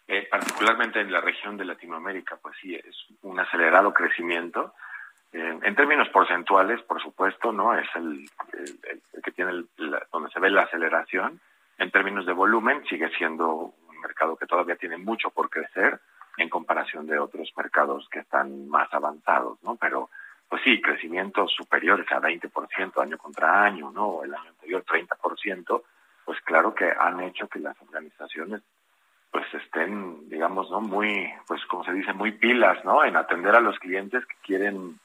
[0.07, 4.75] eh, particularmente en la región de Latinoamérica, pues sí, es un acelerado crecimiento.
[5.33, 8.29] En términos porcentuales, por supuesto, no es el,
[9.23, 9.63] que tiene
[10.11, 11.39] donde se ve la aceleración.
[11.77, 15.99] En términos de volumen, sigue siendo un mercado que todavía tiene mucho por crecer
[16.37, 19.77] en comparación de otros mercados que están más avanzados, ¿no?
[19.77, 20.09] Pero,
[20.49, 24.23] pues sí, crecimientos superiores a 20% año contra año, ¿no?
[24.23, 25.81] El año anterior 30%,
[26.25, 28.61] pues claro que han hecho que las organizaciones
[29.31, 30.81] pues estén, digamos, ¿no?
[30.81, 33.05] Muy, pues como se dice, muy pilas, ¿no?
[33.05, 34.99] En atender a los clientes que quieren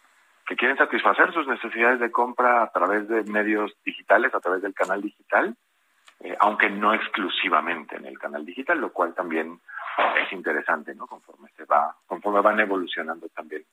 [0.47, 4.75] que quieren satisfacer sus necesidades de compra a través de medios digitales, a través del
[4.75, 5.57] canal digital,
[6.21, 9.61] eh, aunque no exclusivamente en el canal digital, lo cual también
[10.23, 11.07] es interesante, ¿no?
[11.07, 13.65] Conforme se va, conforme van evolucionando también,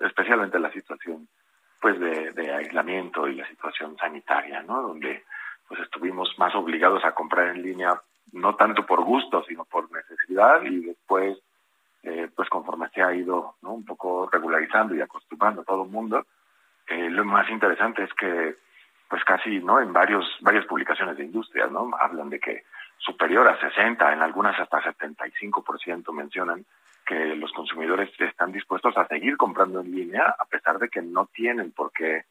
[0.00, 1.28] especialmente la situación,
[1.80, 4.82] pues, de, aislamiento y la situación sanitaria, ¿no?
[4.82, 5.24] Donde
[5.68, 8.00] pues estuvimos más obligados a comprar en línea,
[8.32, 11.38] no tanto por gusto, sino por necesidad y después,
[12.02, 13.72] eh, pues conforme se ha ido ¿no?
[13.72, 16.26] un poco regularizando y acostumbrando a todo el mundo,
[16.88, 18.56] eh, lo más interesante es que
[19.08, 22.64] pues casi no en varios varias publicaciones de industria no hablan de que
[22.98, 26.64] superior a 60 en algunas hasta 75% mencionan
[27.04, 31.26] que los consumidores están dispuestos a seguir comprando en línea a pesar de que no
[31.26, 32.24] tienen por qué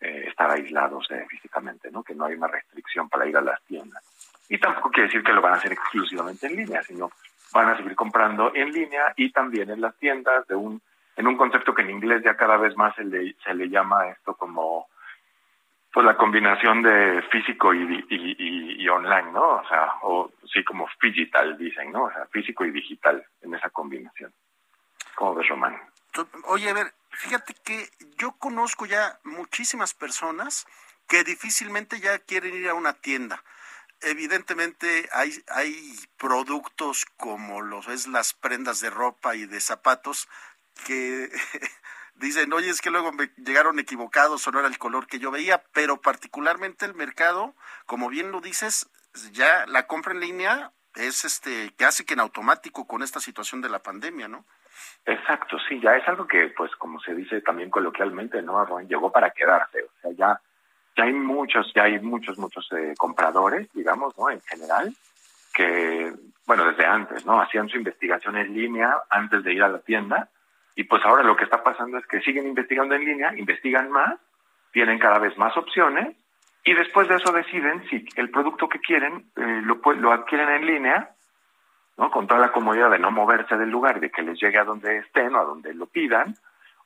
[0.00, 2.04] eh, estar aislados eh, físicamente, ¿no?
[2.04, 4.00] Que no hay una restricción para ir a las tiendas.
[4.48, 7.10] Y tampoco quiere decir que lo van a hacer exclusivamente en línea, sino
[7.52, 10.80] van a seguir comprando en línea y también en las tiendas de un
[11.16, 14.08] en un concepto que en inglés ya cada vez más se le, se le llama
[14.08, 14.86] esto como
[15.92, 19.56] pues la combinación de físico y, y, online, ¿no?
[19.56, 22.04] O sea, o sí como digital dicen, ¿no?
[22.04, 24.32] O sea, físico y digital en esa combinación.
[25.16, 25.76] ¿Cómo ves, Román?
[26.44, 30.66] Oye, a ver, fíjate que yo conozco ya muchísimas personas
[31.08, 33.42] que difícilmente ya quieren ir a una tienda.
[34.00, 40.28] Evidentemente hay, hay productos como los es las prendas de ropa y de zapatos
[40.86, 41.28] que
[42.14, 45.30] dicen, oye, es que luego me llegaron equivocados o no era el color que yo
[45.30, 47.54] veía, pero particularmente el mercado,
[47.86, 48.88] como bien lo dices,
[49.32, 53.68] ya la compra en línea es este casi que en automático con esta situación de
[53.68, 54.44] la pandemia, ¿no?
[55.04, 58.80] Exacto, sí, ya es algo que, pues, como se dice también coloquialmente, ¿no?
[58.80, 60.40] Llegó para quedarse, o sea, ya,
[60.98, 64.28] ya hay muchos, ya hay muchos, muchos eh, compradores, digamos, ¿no?
[64.28, 64.92] En general,
[65.54, 66.12] que,
[66.46, 67.40] bueno, desde antes, ¿no?
[67.40, 70.28] Hacían su investigación en línea antes de ir a la tienda
[70.74, 74.14] y pues ahora lo que está pasando es que siguen investigando en línea, investigan más,
[74.72, 76.16] tienen cada vez más opciones
[76.64, 80.66] y después de eso deciden si el producto que quieren eh, lo, lo adquieren en
[80.66, 81.10] línea,
[81.96, 82.10] ¿no?
[82.10, 84.98] con toda la comodidad de no moverse del lugar, de que les llegue a donde
[84.98, 86.36] estén o a donde lo pidan,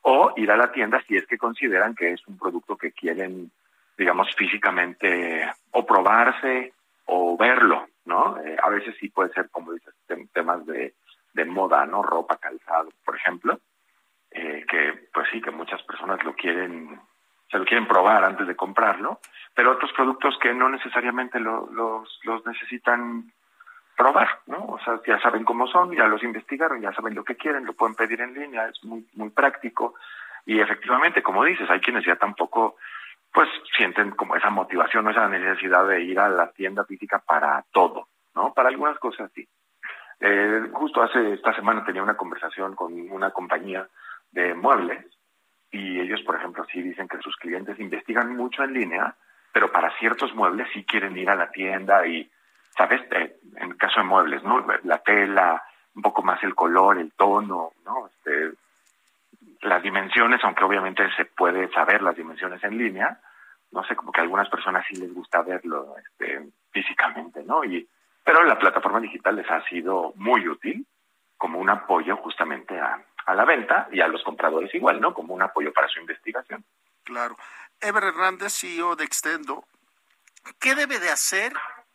[0.01, 3.51] o ir a la tienda si es que consideran que es un producto que quieren,
[3.97, 6.73] digamos, físicamente o probarse
[7.07, 8.39] o verlo, ¿no?
[8.39, 9.95] Eh, a veces sí puede ser, como dices,
[10.33, 10.95] temas de,
[11.35, 12.03] de moda, ¿no?
[12.03, 13.59] Ropa, calzado, por ejemplo
[14.35, 16.99] eh, que pues sí, que muchas personas lo quieren,
[17.51, 19.21] se lo quieren probar antes de comprarlo,
[19.55, 21.71] pero otros productos que no necesariamente los,
[22.25, 23.31] los necesitan
[23.97, 24.65] probar, ¿no?
[24.65, 27.75] O sea, ya saben cómo son, ya los investigaron, ya saben lo que quieren, lo
[27.75, 29.95] pueden pedir en línea, es muy, muy práctico.
[30.47, 32.77] Y efectivamente, como dices, hay quienes ya tampoco,
[33.33, 38.09] pues, sienten como esa motivación esa necesidad de ir a la tienda física para todo,
[38.35, 38.53] ¿no?
[38.53, 39.47] Para algunas cosas sí.
[40.21, 43.89] Eh, justo hace esta semana tenía una conversación con una compañía
[44.31, 45.05] de muebles
[45.73, 49.17] y ellos, por ejemplo, sí dicen que sus clientes investigan mucho en línea,
[49.53, 52.31] pero para ciertos muebles sí quieren ir a la tienda y,
[52.77, 53.01] ¿sabes?
[53.11, 54.65] Eh, en caso de muebles, ¿no?
[54.85, 55.63] La tela,
[55.95, 58.07] un poco más el color, el tono, ¿no?
[58.07, 58.52] Este,
[59.63, 63.21] las dimensiones, aunque obviamente se puede saber las dimensiones en línea,
[63.71, 67.65] no sé, como que a algunas personas sí les gusta verlo este, físicamente, ¿no?
[67.65, 67.89] Y,
[68.23, 70.87] pero la plataforma digital les ha sido muy útil
[71.39, 75.15] como un apoyo justamente a, a la venta y a los compradores igual, ¿no?
[75.15, 76.65] Como un apoyo para su investigación.
[77.05, 77.37] Claro.
[77.81, 79.65] Ever Hernández, CEO de Extendo,
[80.61, 81.53] ¿qué debe de hacer?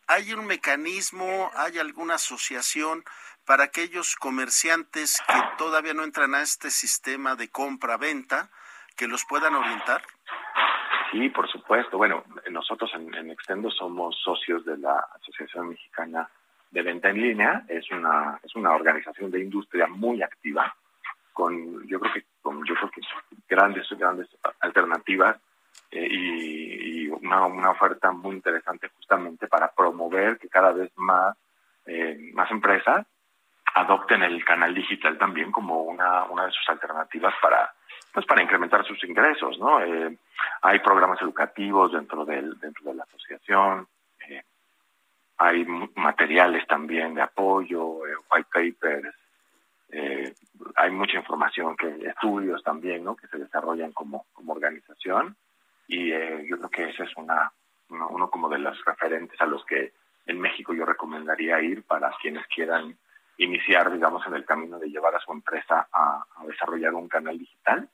[0.07, 3.03] ¿Hay un mecanismo, hay alguna asociación
[3.47, 8.49] para aquellos comerciantes que todavía no entran a este sistema de compra-venta
[8.97, 10.01] que los puedan orientar?
[11.11, 11.97] Sí, por supuesto.
[11.97, 16.29] Bueno, nosotros en, en Extendo somos socios de la Asociación Mexicana
[16.71, 17.63] de Venta en Línea.
[17.69, 20.75] Es una, es una organización de industria muy activa
[21.31, 23.01] con yo creo que con yo creo que
[23.47, 24.27] grandes grandes
[24.59, 25.37] alternativas
[25.91, 31.37] eh, y, una, una, oferta muy interesante justamente para promover que cada vez más
[31.85, 33.05] eh, más empresas
[33.79, 37.73] adopten el canal digital también como una, una de sus alternativas para
[38.13, 40.17] pues para incrementar sus ingresos no eh,
[40.61, 43.87] hay programas educativos dentro del dentro de la asociación
[45.39, 47.99] hay materiales también de apoyo
[48.31, 49.15] white papers
[49.89, 50.33] eh,
[50.75, 53.15] hay mucha información, que estudios también, ¿no?
[53.15, 55.37] Que se desarrollan como, como organización
[55.87, 57.51] y eh, yo creo que ese es una,
[57.89, 59.93] uno, como de los referentes a los que
[60.25, 62.97] en México yo recomendaría ir para quienes quieran
[63.37, 67.89] iniciar, digamos, en el camino de llevar a su empresa a, desarrollar un canal digital.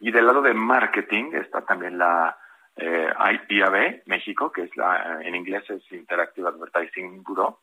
[0.00, 2.36] Y del lado de marketing está también la
[2.76, 3.10] eh,
[3.48, 7.58] IAB México, que es la, en inglés es Interactive Advertising Bureau,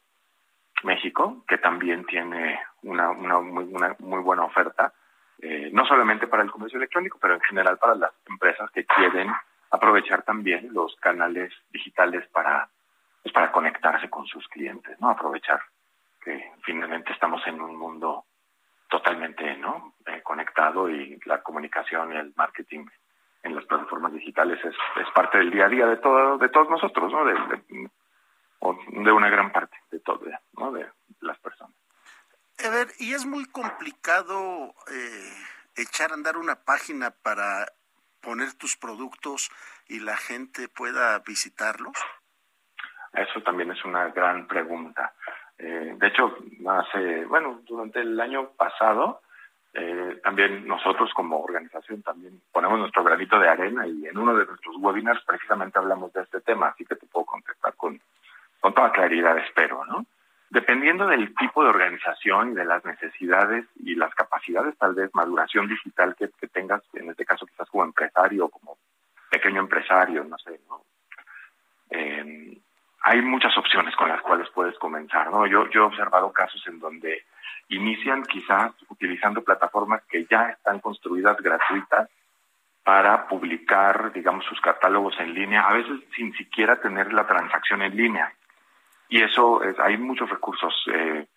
[0.83, 4.93] México, que también tiene una, una, muy, una muy buena oferta,
[5.39, 9.31] eh, no solamente para el comercio electrónico, pero en general para las empresas que quieren
[9.71, 12.69] aprovechar también los canales digitales para,
[13.21, 15.09] pues para conectarse con sus clientes, ¿no?
[15.09, 15.61] Aprovechar
[16.23, 18.25] que finalmente estamos en un mundo
[18.89, 19.95] totalmente, ¿no?
[20.05, 22.85] Eh, conectado y la comunicación y el marketing
[23.41, 26.69] en las plataformas digitales es, es parte del día a día de todo, de todos
[26.69, 27.25] nosotros, ¿no?
[27.25, 27.33] De,
[28.61, 30.21] de, una gran parte de todo,
[30.53, 30.71] ¿no?
[30.71, 30.89] De
[31.21, 31.75] las personas.
[32.65, 35.33] A ver, y es muy complicado eh,
[35.75, 37.65] echar a andar una página para
[38.21, 39.51] poner tus productos
[39.87, 41.97] y la gente pueda visitarlos.
[43.13, 45.13] Eso también es una gran pregunta.
[45.65, 46.35] Eh, de hecho,
[46.67, 49.21] hace, bueno, durante el año pasado,
[49.73, 54.45] eh, también nosotros como organización también ponemos nuestro granito de arena y en uno de
[54.45, 57.97] nuestros webinars precisamente hablamos de este tema, así que te puedo contestar con,
[58.59, 60.05] con toda claridad, espero, ¿no?
[60.49, 65.69] Dependiendo del tipo de organización y de las necesidades y las capacidades, tal vez, maduración
[65.69, 68.77] digital que, tengas, en este caso quizás como empresario o como
[69.31, 70.83] pequeño empresario, no sé, ¿no?
[71.89, 72.57] Eh,
[73.03, 75.45] hay muchas opciones con las cuales puedes comenzar, ¿no?
[75.45, 77.25] Yo, yo he observado casos en donde
[77.67, 82.09] inician quizás utilizando plataformas que ya están construidas gratuitas
[82.81, 87.95] para publicar, digamos, sus catálogos en línea, a veces sin siquiera tener la transacción en
[87.95, 88.33] línea.
[89.09, 91.27] Y eso, es, hay muchos recursos eh,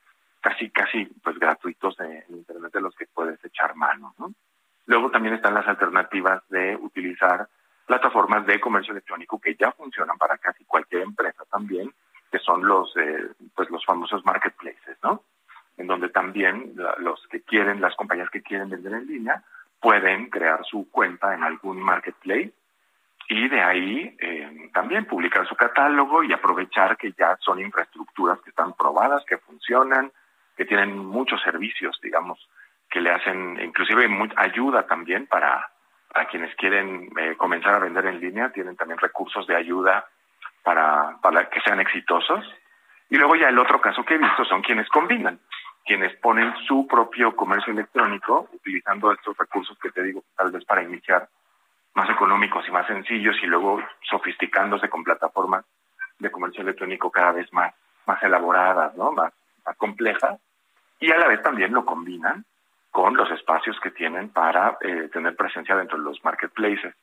[0.40, 4.32] casi, casi, pues gratuitos en Internet de los que puedes echar mano, ¿no?
[4.86, 7.48] Luego también están las alternativas de utilizar
[7.87, 11.93] plataformas de comercio electrónico que ya funcionan para casi cualquier empresa también,
[12.30, 15.22] que son los, eh, pues los famosos marketplaces, ¿no?
[15.76, 19.43] en donde también los que quieren, las compañías que quieren vender en línea,
[19.80, 22.53] pueden crear su cuenta en algún marketplace
[23.28, 28.51] y de ahí eh, también publicar su catálogo y aprovechar que ya son infraestructuras que
[28.51, 30.12] están probadas, que funcionan,
[30.57, 32.49] que tienen muchos servicios, digamos,
[32.89, 35.68] que le hacen inclusive ayuda también para,
[36.16, 40.06] para quienes quieren eh, comenzar a vender en línea, tienen también recursos de ayuda
[40.62, 42.42] para, para que sean exitosos.
[43.10, 45.38] Y luego ya el otro caso que he visto son quienes combinan
[45.84, 50.82] quienes ponen su propio comercio electrónico utilizando estos recursos que te digo, tal vez para
[50.82, 51.28] iniciar
[51.94, 55.64] más económicos y más sencillos y luego sofisticándose con plataformas
[56.18, 57.72] de comercio electrónico cada vez más,
[58.06, 59.12] más elaboradas, ¿no?
[59.12, 59.32] más,
[59.64, 60.40] más complejas,
[60.98, 62.44] y a la vez también lo combinan
[62.97, 66.94] con los espacios que tienen para eh, tener presencia dentro de los marketplaces.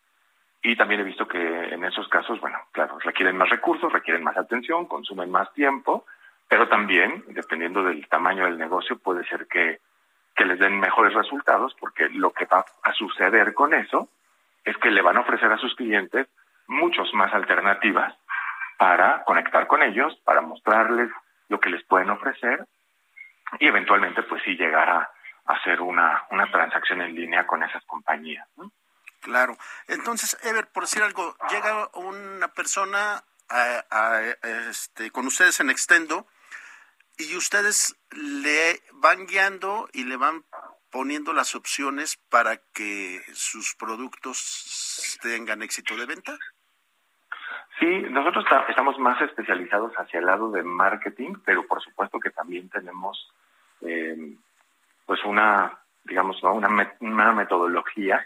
[0.63, 4.35] Y también he visto que en esos casos, bueno, claro, requieren más recursos, requieren más
[4.35, 6.07] atención, consumen más tiempo,
[6.47, 9.81] pero también, dependiendo del tamaño del negocio, puede ser que,
[10.43, 14.09] les den mejores resultados, porque lo que va a suceder con eso
[14.65, 16.27] es que le van a ofrecer a sus clientes
[16.65, 18.15] muchos más alternativas
[18.79, 21.11] para conectar con ellos, para mostrarles
[21.49, 22.65] lo que les pueden ofrecer
[23.59, 25.11] y eventualmente pues sí llegar a,
[25.45, 28.47] hacer una, una transacción en línea con esas compañías.
[29.19, 29.57] Claro.
[29.87, 34.21] Entonces, Ever, por decir algo, llega una persona a,
[34.69, 36.27] este, con ustedes en Extendo
[37.17, 40.43] y ustedes le van guiando y le van
[40.91, 46.37] poniendo las opciones para que sus productos tengan éxito de venta?
[47.79, 52.69] Sí, nosotros estamos más especializados hacia el lado de marketing, pero por supuesto que también
[52.69, 53.33] tenemos
[53.81, 54.35] eh,
[55.13, 58.25] pues una, digamos, una, una metodología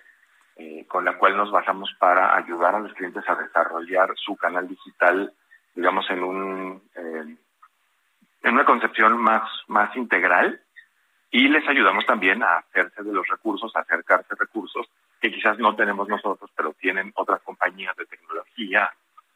[0.56, 4.70] eh, con la cual nos basamos para ayudar a los clientes a desarrollar su canal
[4.70, 5.34] digital,
[5.76, 6.82] digamos, en un...
[6.96, 7.36] Eh,
[8.44, 10.62] en una concepción más, más integral
[11.30, 14.88] y les ayudamos también a hacerse de los recursos, a acercarse recursos
[15.20, 18.90] que quizás no tenemos nosotros, pero tienen otras compañías de tecnología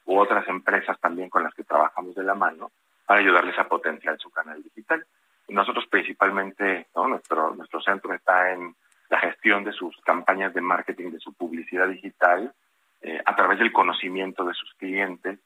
[0.05, 2.71] u otras empresas también con las que trabajamos de la mano
[3.05, 5.05] para ayudarles a potenciar su canal digital.
[5.51, 8.73] Nosotros principalmente, nuestro, nuestro centro está en
[9.09, 12.53] la gestión de sus campañas de marketing, de su publicidad digital,
[13.01, 15.39] eh, a través del conocimiento de sus clientes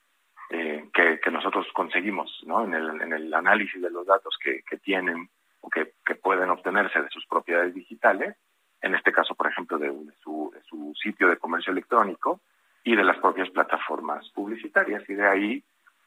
[0.51, 2.63] eh, que, nosotros conseguimos ¿no?
[2.65, 5.27] en, el, en el análisis de los datos que, que tienen
[5.61, 8.35] o que, que, pueden obtenerse de sus propiedades digitales,
[8.81, 9.91] en este caso, por ejemplo, de,
[10.21, 12.41] su, de su sitio de comercio electrónico
[12.83, 15.03] y de las propias plataformas publicitarias.
[15.09, 15.63] Y de ahí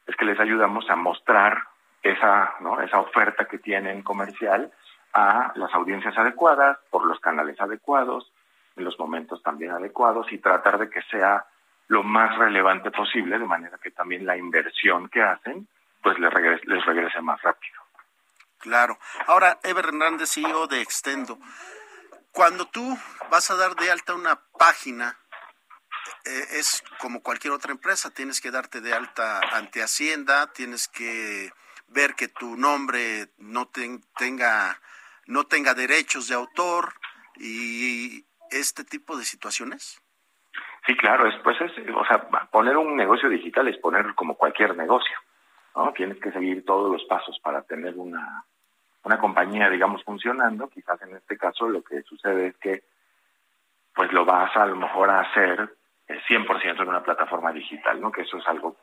[0.07, 1.57] es que les ayudamos a mostrar
[2.01, 2.81] esa, ¿no?
[2.81, 4.71] esa oferta que tienen comercial
[5.13, 8.31] a las audiencias adecuadas, por los canales adecuados,
[8.75, 11.45] en los momentos también adecuados y tratar de que sea
[11.87, 15.67] lo más relevante posible, de manera que también la inversión que hacen,
[16.01, 17.81] pues les regrese, les regrese más rápido.
[18.59, 18.97] Claro.
[19.27, 21.39] Ahora, Ever Hernández, CEO de Extendo,
[22.31, 22.97] cuando tú
[23.31, 25.17] vas a dar de alta una página,
[26.25, 31.51] eh, es como cualquier otra empresa, tienes que darte de alta ante Hacienda, tienes que
[31.89, 34.79] ver que tu nombre no tenga
[35.27, 36.93] no tenga derechos de autor
[37.35, 40.01] y este tipo de situaciones.
[40.87, 45.15] Sí, claro, después es, o sea, poner un negocio digital es poner como cualquier negocio,
[45.75, 45.93] ¿no?
[45.93, 48.43] Tienes que seguir todos los pasos para tener una,
[49.03, 50.67] una compañía, digamos, funcionando.
[50.69, 52.83] Quizás en este caso lo que sucede es que,
[53.93, 55.75] pues lo vas a, lo mejor a hacer
[56.07, 58.11] 100% en una plataforma digital, ¿no?
[58.11, 58.77] Que eso es algo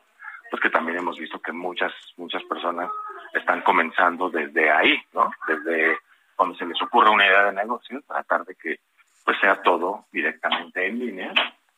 [0.49, 2.89] pues que también hemos visto que muchas muchas personas
[3.33, 5.31] están comenzando desde ahí, ¿no?
[5.47, 5.97] Desde
[6.35, 8.79] cuando se les ocurre una idea de negocio, tratar de que
[9.25, 11.33] pues sea todo directamente en línea,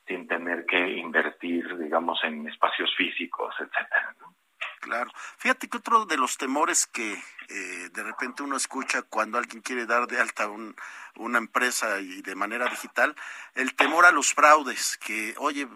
[0.05, 4.35] sin tener que invertir, digamos, en espacios físicos, etcétera, ¿no?
[4.81, 5.11] Claro.
[5.37, 9.85] Fíjate que otro de los temores que eh, de repente uno escucha cuando alguien quiere
[9.85, 10.75] dar de alta un,
[11.15, 13.15] una empresa y de manera digital,
[13.55, 15.67] el temor a los fraudes, que oye,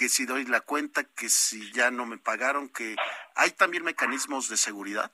[0.00, 2.96] que si doy la cuenta, que si ya no me pagaron, que
[3.36, 5.10] hay también mecanismos de seguridad.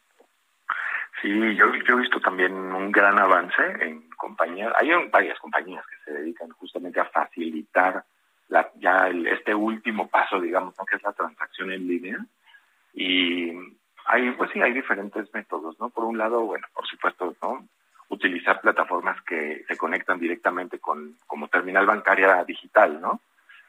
[1.20, 6.16] Sí, yo, he visto también un gran avance en compañías, hay varias compañías que se
[6.16, 8.05] dedican justamente a facilitar
[8.47, 12.18] la, ya este último paso, digamos, que es la transacción en línea.
[12.95, 13.51] Y
[14.05, 15.91] hay, pues sí, hay diferentes métodos, ¿no?
[15.91, 17.66] Por un lado, bueno, por supuesto, ¿no?
[18.09, 23.20] Utilizar plataformas que se conectan directamente con, como terminal bancaria digital, ¿no?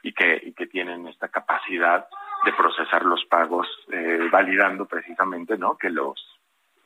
[0.08, 2.08] Y que, tienen esta capacidad
[2.46, 5.78] de procesar los pagos, eh, validando precisamente, ¿no?
[5.78, 6.16] Que los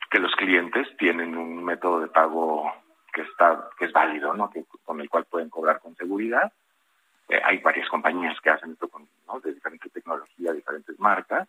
[0.10, 2.74] que los clientes tienen un método de pago
[3.14, 4.50] que está que es válido, ¿no?
[4.50, 6.52] Que, con el cual pueden cobrar con seguridad.
[7.30, 9.40] Eh, hay varias compañías que hacen esto con, ¿no?
[9.40, 11.48] de diferente tecnología, diferentes marcas,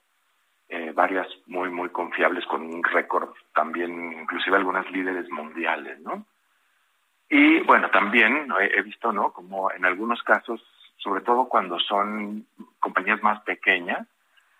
[0.68, 6.26] eh, varias muy muy confiables con un récord también, inclusive algunas líderes mundiales, ¿no?
[7.30, 9.32] Y bueno, también he visto, ¿no?
[9.32, 10.62] Como en algunos casos,
[10.96, 12.46] sobre todo cuando son
[12.80, 14.06] compañías más pequeñas,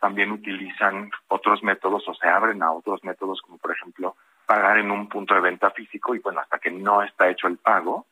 [0.01, 4.17] también utilizan otros métodos o se abren a otros métodos, como por ejemplo
[4.47, 7.59] pagar en un punto de venta físico y bueno, hasta que no está hecho el
[7.59, 8.07] pago,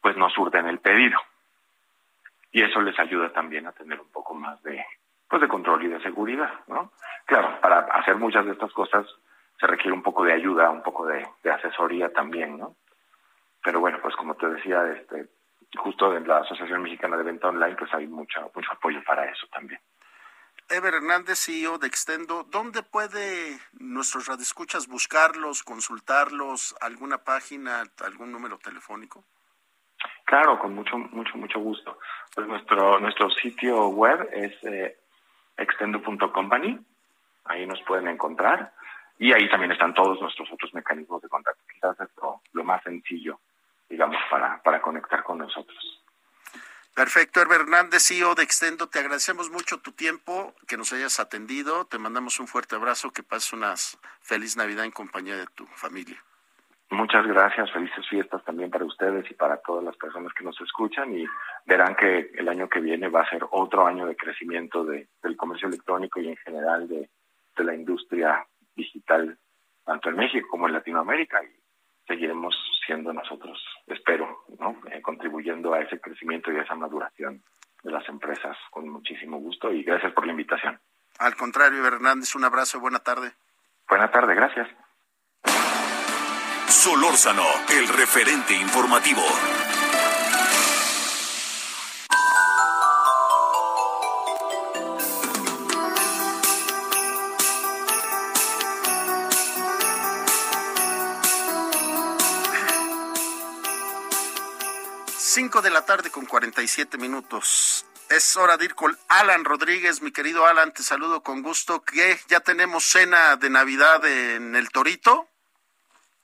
[0.00, 1.18] pues no surden el pedido.
[2.52, 4.84] Y eso les ayuda también a tener un poco más de,
[5.28, 6.92] pues de control y de seguridad, ¿no?
[7.24, 9.06] Claro, para hacer muchas de estas cosas
[9.58, 12.76] se requiere un poco de ayuda, un poco de asesoría también, ¿no?
[13.64, 15.28] Pero bueno, pues como te decía, este,
[15.76, 19.46] justo en la Asociación Mexicana de Venta Online, pues hay mucho, mucho apoyo para eso
[19.52, 19.80] también.
[20.68, 28.58] Ever Hernández, CEO de Extendo, ¿dónde puede nuestros radioescuchas buscarlos, consultarlos, alguna página, algún número
[28.58, 29.24] telefónico?
[30.24, 31.98] Claro, con mucho, mucho, mucho gusto.
[32.34, 34.96] Pues nuestro, nuestro sitio web es eh,
[35.58, 36.78] extendo.company,
[37.44, 38.72] ahí nos pueden encontrar,
[39.18, 41.62] y ahí también están todos nuestros otros mecanismos de contacto.
[41.72, 43.40] Quizás es lo, lo más sencillo,
[43.88, 46.02] digamos, para, para conectar con nosotros.
[46.94, 51.86] Perfecto, Herbert Hernández, CEO de Extendo, te agradecemos mucho tu tiempo, que nos hayas atendido,
[51.86, 53.74] te mandamos un fuerte abrazo, que pases una
[54.20, 56.22] feliz Navidad en compañía de tu familia.
[56.90, 61.18] Muchas gracias, felices fiestas también para ustedes y para todas las personas que nos escuchan
[61.18, 61.24] y
[61.64, 65.34] verán que el año que viene va a ser otro año de crecimiento de, del
[65.34, 67.08] comercio electrónico y en general de,
[67.56, 69.38] de la industria digital,
[69.86, 71.62] tanto en México como en Latinoamérica y
[72.06, 74.76] seguiremos siendo nosotros, espero, ¿no?
[74.90, 77.42] Eh, contribuyendo a ese crecimiento y a esa maduración
[77.82, 80.78] de las empresas con muchísimo gusto y gracias por la invitación.
[81.18, 83.32] Al contrario, Hernández, un abrazo, buena tarde.
[83.88, 84.68] Buena tarde, gracias.
[86.68, 89.22] Solórzano, el referente informativo.
[106.32, 107.84] 47 minutos.
[108.08, 111.84] Es hora de ir con Alan Rodríguez, mi querido Alan, te saludo con gusto.
[111.84, 112.16] ¿Qué?
[112.26, 115.28] ¿Ya tenemos cena de Navidad en el Torito?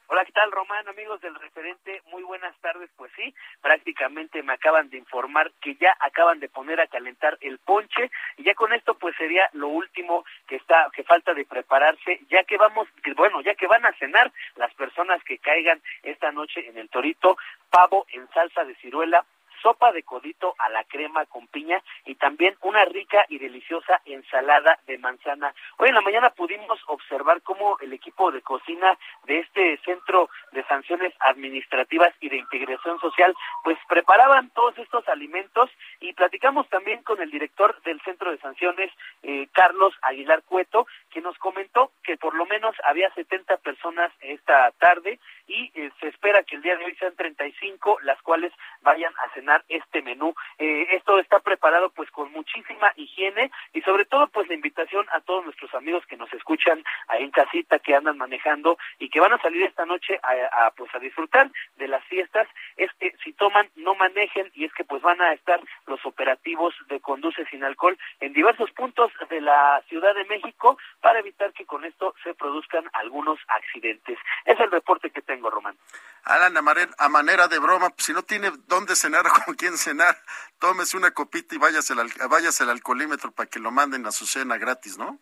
[0.06, 0.88] Hola, ¿qué tal, Román?
[0.88, 2.88] Amigos del referente, muy buenas tardes.
[2.96, 7.58] Pues sí, prácticamente me acaban de informar que ya acaban de poner a calentar el
[7.58, 12.20] ponche y ya con esto pues sería lo último que está que falta de prepararse,
[12.30, 16.32] ya que vamos, que, bueno, ya que van a cenar las personas que caigan esta
[16.32, 17.36] noche en el Torito,
[17.68, 19.26] pavo en salsa de ciruela,
[19.62, 24.78] sopa de codito a la crema con piña y también una rica y deliciosa ensalada
[24.86, 25.54] de manzana.
[25.78, 30.64] Hoy en la mañana pudimos observar cómo el equipo de cocina de este centro de
[30.64, 33.34] sanciones administrativas y de integración social
[33.64, 38.90] pues preparaban todos estos alimentos y platicamos también con el director del centro de sanciones
[39.22, 44.70] eh, Carlos Aguilar Cueto que nos comentó que por lo menos había 70 personas esta
[44.72, 48.52] tarde y eh, se espera que el día de hoy sean 35 las cuales
[48.82, 50.34] vayan a cenar este menú.
[50.58, 55.20] Eh, esto está preparado pues con muchísima higiene y sobre todo pues la invitación a
[55.20, 59.32] todos nuestros amigos que nos escuchan ahí en casita, que andan manejando y que van
[59.32, 63.68] a salir esta noche a, pues a disfrutar de las fiestas, es que si toman
[63.76, 67.98] no manejen y es que pues van a estar los operativos de conduce sin alcohol
[68.20, 72.88] en diversos puntos de la Ciudad de México para evitar que con esto se produzcan
[72.92, 74.18] algunos accidentes.
[74.44, 75.76] Es el reporte que tengo, Román.
[76.24, 76.56] Alan,
[76.98, 80.16] a manera de broma, si no tiene dónde cenar con quién cenar,
[80.58, 84.26] tómese una copita y váyase al, váyase al alcoholímetro para que lo manden a su
[84.26, 85.18] cena gratis, ¿no?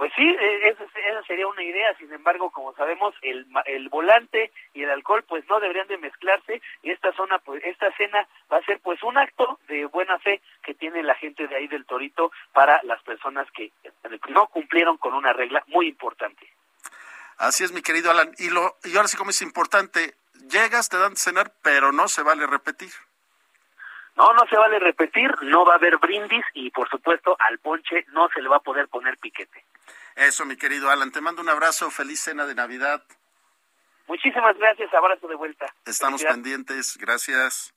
[0.00, 0.86] Pues sí, e, esa,
[1.26, 5.60] sería una idea, sin embargo, como sabemos, el, el volante y el alcohol pues no
[5.60, 9.58] deberían de mezclarse y esta zona, pues esta cena va a ser pues un acto
[9.68, 13.72] de buena fe que tiene la gente de ahí del Torito para las personas que
[14.30, 16.48] no cumplieron con una regla muy importante.
[17.36, 18.32] Así es, mi querido Alan.
[18.38, 20.14] Y, lo, y ahora sí como es importante,
[20.50, 22.90] llegas, te dan de cenar, pero no se vale repetir.
[24.20, 28.04] No, no se vale repetir, no va a haber brindis y por supuesto al ponche
[28.08, 29.64] no se le va a poder poner piquete.
[30.14, 33.02] Eso, mi querido Alan, te mando un abrazo, feliz cena de Navidad.
[34.08, 35.64] Muchísimas gracias, abrazo de vuelta.
[35.86, 37.72] Estamos pendientes, gracias.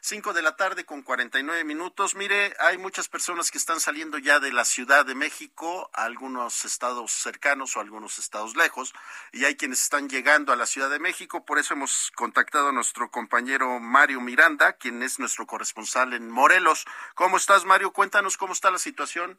[0.00, 2.14] Cinco de la tarde con 49 minutos.
[2.14, 6.64] Mire, hay muchas personas que están saliendo ya de la Ciudad de México, a algunos
[6.64, 8.94] estados cercanos o algunos estados lejos,
[9.32, 11.44] y hay quienes están llegando a la Ciudad de México.
[11.44, 16.86] Por eso hemos contactado a nuestro compañero Mario Miranda, quien es nuestro corresponsal en Morelos.
[17.14, 17.92] ¿Cómo estás, Mario?
[17.92, 19.38] Cuéntanos cómo está la situación.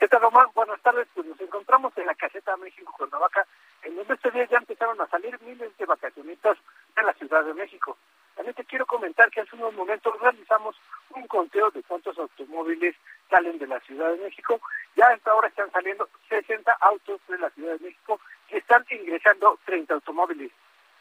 [0.00, 0.46] ¿Qué tal, Román?
[0.54, 1.06] Buenas tardes.
[1.14, 3.46] Pues nos encontramos en la caseta México-Cuernavaca,
[3.82, 6.56] en donde este día ya empezaron a salir miles de vacacionistas
[6.96, 7.98] de la Ciudad de México.
[8.34, 10.76] También te quiero comentar que hace unos momentos realizamos
[11.10, 12.96] un conteo de cuántos automóviles
[13.30, 14.60] salen de la Ciudad de México.
[14.96, 18.20] Ya a esta hora están saliendo 60 autos de la Ciudad de México
[18.50, 20.50] y están ingresando 30 automóviles.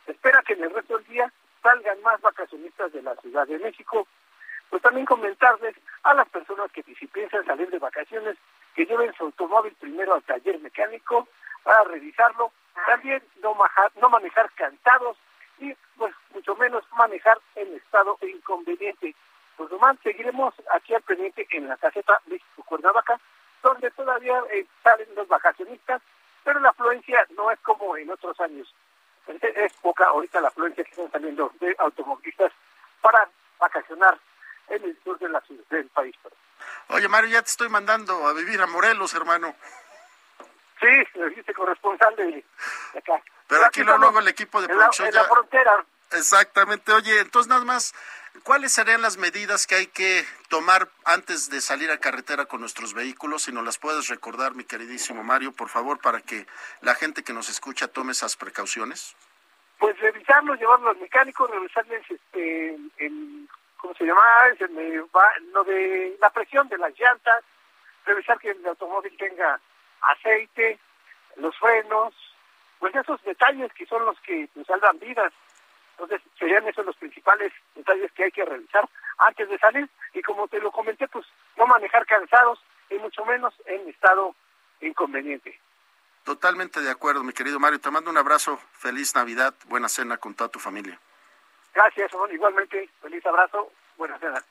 [0.05, 1.31] Espera que en el resto del día
[1.61, 4.07] salgan más vacacionistas de la Ciudad de México.
[4.69, 8.37] Pues también comentarles a las personas que si piensan salir de vacaciones,
[8.75, 11.27] que lleven su automóvil primero al taller mecánico
[11.63, 12.51] para revisarlo.
[12.85, 13.55] También no,
[14.01, 15.17] no manejar cansados
[15.59, 19.15] y pues mucho menos manejar en estado inconveniente.
[19.57, 23.19] Pues nomás seguiremos aquí al pendiente en la caseta México Cuernavaca,
[23.61, 26.01] donde todavía eh, salen los vacacionistas,
[26.43, 28.73] pero la afluencia no es como en otros años.
[29.27, 32.51] Es poca ahorita la afluencia que están saliendo de automovilistas
[33.01, 33.29] para
[33.59, 34.17] vacacionar
[34.67, 36.15] en el sur de la ciudad del país.
[36.89, 39.55] Oye, Mario, ya te estoy mandando a vivir a Morelos, hermano.
[40.79, 42.43] Sí, me dijiste corresponsal de
[42.97, 43.21] acá.
[43.47, 45.85] Pero aquí luego el equipo de producción en la, frontera.
[46.11, 46.91] Exactamente.
[46.91, 47.93] Oye, entonces nada más,
[48.43, 52.93] ¿cuáles serían las medidas que hay que tomar antes de salir a carretera con nuestros
[52.93, 53.43] vehículos?
[53.43, 56.45] Si nos las puedes recordar, mi queridísimo Mario, por favor, para que
[56.81, 59.15] la gente que nos escucha tome esas precauciones.
[59.79, 64.23] Pues revisarlos, llevarlos al mecánico, revisarles este, el, ¿cómo se llama?
[65.51, 67.43] lo de la presión de las llantas,
[68.05, 69.59] revisar que el automóvil tenga
[70.01, 70.79] aceite,
[71.37, 72.13] los frenos,
[72.83, 75.31] pues esos detalles que son los que nos salvan vidas.
[75.91, 79.89] Entonces, serían esos los principales detalles que hay que revisar antes de salir.
[80.13, 81.25] Y como te lo comenté, pues
[81.55, 82.59] no manejar cansados
[82.89, 84.35] y mucho menos en estado
[84.81, 85.57] inconveniente.
[86.25, 87.79] Totalmente de acuerdo, mi querido Mario.
[87.79, 88.59] Te mando un abrazo.
[88.73, 89.53] Feliz Navidad.
[89.67, 90.99] Buena cena con toda tu familia.
[91.73, 93.71] Gracias, Igualmente, feliz abrazo.
[93.95, 94.43] Buena cena.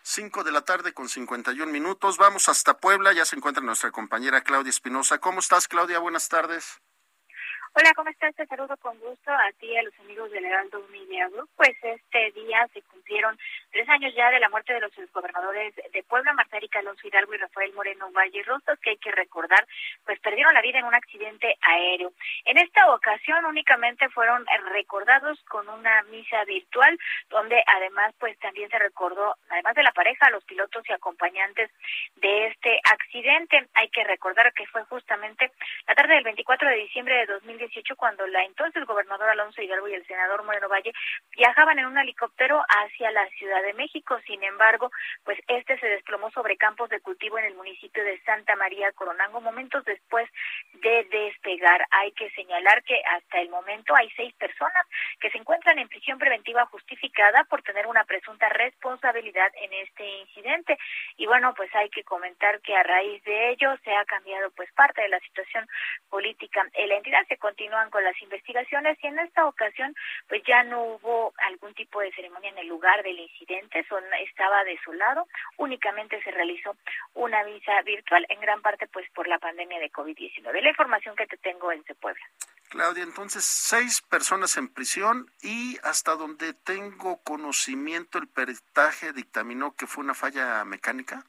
[0.00, 2.16] 5 de la tarde con 51 minutos.
[2.16, 3.12] Vamos hasta Puebla.
[3.12, 5.18] Ya se encuentra nuestra compañera Claudia Espinosa.
[5.18, 5.98] ¿Cómo estás, Claudia?
[5.98, 6.80] Buenas tardes.
[7.74, 8.34] Hola, ¿cómo estás?
[8.34, 11.48] Te saludo con gusto a ti y a los amigos del Heraldo Media Group.
[11.54, 13.38] Pues este día se cumplieron
[13.70, 17.38] tres años ya de la muerte de los gobernadores de Puebla, Marta Alonso Hidalgo y
[17.38, 19.66] Rafael Moreno Valle Rosas, que hay que recordar,
[20.04, 22.12] pues perdieron la vida en un accidente aéreo.
[22.46, 26.98] En esta ocasión únicamente fueron recordados con una misa virtual,
[27.28, 31.70] donde además pues también se recordó, además de la pareja, los pilotos y acompañantes
[32.16, 33.68] de este accidente.
[33.74, 35.52] Hay que recordar que fue justamente
[35.86, 37.26] la tarde del 24 de diciembre de
[37.58, 40.92] 2010 cuando la entonces gobernador Alonso Hidalgo y el senador Moreno Valle
[41.36, 44.18] viajaban en un helicóptero hacia la Ciudad de México.
[44.26, 44.90] Sin embargo,
[45.24, 49.40] pues este se desplomó sobre campos de cultivo en el municipio de Santa María Coronango
[49.40, 50.28] momentos después
[50.74, 51.84] de despegar.
[51.90, 54.86] Hay que señalar que hasta el momento hay seis personas
[55.20, 60.78] que se encuentran en prisión preventiva justificada por tener una presunta responsabilidad en este incidente.
[61.16, 64.70] Y bueno, pues hay que comentar que a raíz de ello se ha cambiado pues
[64.72, 65.66] parte de la situación
[66.08, 67.26] política la entidad.
[67.28, 69.94] Se continúan con las investigaciones y en esta ocasión
[70.28, 74.64] pues ya no hubo algún tipo de ceremonia en el lugar del incidente, son, estaba
[74.64, 75.26] desolado,
[75.56, 76.76] únicamente se realizó
[77.14, 80.60] una visa virtual en gran parte pues por la pandemia de COVID-19.
[80.60, 82.24] La información que te tengo en Puebla.
[82.68, 89.86] Claudia, entonces seis personas en prisión y hasta donde tengo conocimiento el peritaje dictaminó que
[89.86, 91.24] fue una falla mecánica.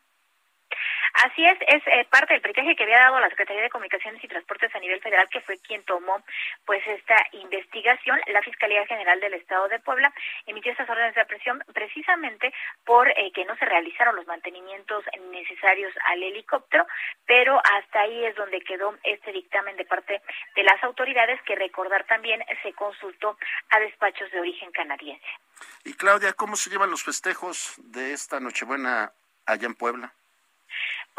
[1.26, 4.28] Así es, es eh, parte del peritaje que había dado la Secretaría de Comunicaciones y
[4.30, 6.24] Transportes a nivel federal, que fue quien tomó
[6.66, 8.22] pues esta investigación.
[8.28, 10.14] La Fiscalía General del Estado de Puebla
[10.46, 12.54] emitió estas órdenes de presión precisamente
[12.86, 16.88] por eh, que no se realizaron los mantenimientos necesarios al helicóptero,
[17.26, 20.22] pero hasta ahí es donde quedó este dictamen de parte
[20.56, 23.38] de las autoridades, que recordar también se consultó
[23.72, 25.28] a despachos de origen canadiense.
[25.84, 29.12] Y Claudia, ¿cómo se llevan los festejos de esta Nochebuena
[29.46, 30.14] allá en Puebla?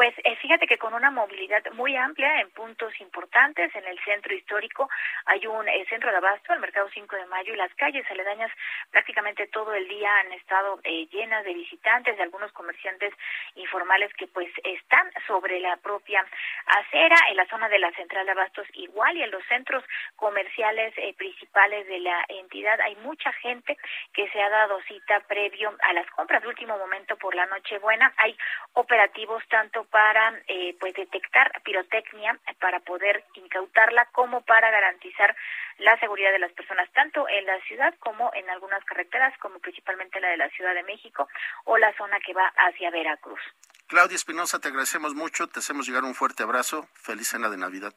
[0.01, 4.35] Pues eh, fíjate que con una movilidad muy amplia en puntos importantes, en el centro
[4.35, 4.89] histórico
[5.27, 8.51] hay un eh, centro de abasto, el mercado 5 de mayo y las calles aledañas
[8.91, 13.13] prácticamente todo el día han estado eh, llenas de visitantes, de algunos comerciantes
[13.57, 16.25] informales que pues están sobre la propia
[16.65, 19.85] acera, en la zona de la central de abastos igual y en los centros
[20.17, 22.81] comerciales principales de la entidad.
[22.81, 23.77] Hay mucha gente
[24.15, 28.15] que se ha dado cita previo a las compras de último momento por la Nochebuena,
[28.17, 28.35] hay
[28.73, 35.37] operativos tanto para eh, pues detectar pirotecnia para poder incautarla como para garantizar
[35.79, 40.21] la seguridad de las personas tanto en la ciudad como en algunas carreteras como principalmente
[40.21, 41.29] la de la Ciudad de México
[41.65, 43.41] o la zona que va hacia Veracruz.
[43.89, 47.93] Claudia Espinosa, te agradecemos mucho, te hacemos llegar un fuerte abrazo, feliz cena de Navidad.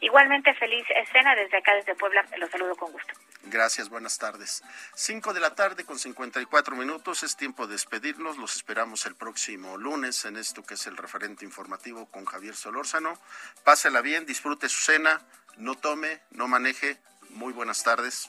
[0.00, 2.24] Igualmente feliz escena desde acá, desde Puebla.
[2.38, 3.12] Los saludo con gusto.
[3.44, 4.62] Gracias, buenas tardes.
[4.94, 7.22] Cinco de la tarde con 54 minutos.
[7.22, 8.36] Es tiempo de despedirnos.
[8.36, 13.18] Los esperamos el próximo lunes en esto que es el referente informativo con Javier Solórzano.
[13.64, 15.20] Pásela bien, disfrute su cena,
[15.56, 17.00] no tome, no maneje.
[17.30, 18.28] Muy buenas tardes.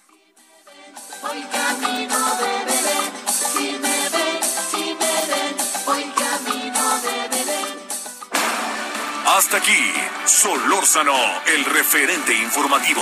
[1.22, 7.32] Hoy camino de si me si me hoy camino de
[9.28, 9.93] hasta aquí,
[10.26, 11.16] Solórzano,
[11.47, 13.01] el referente informativo.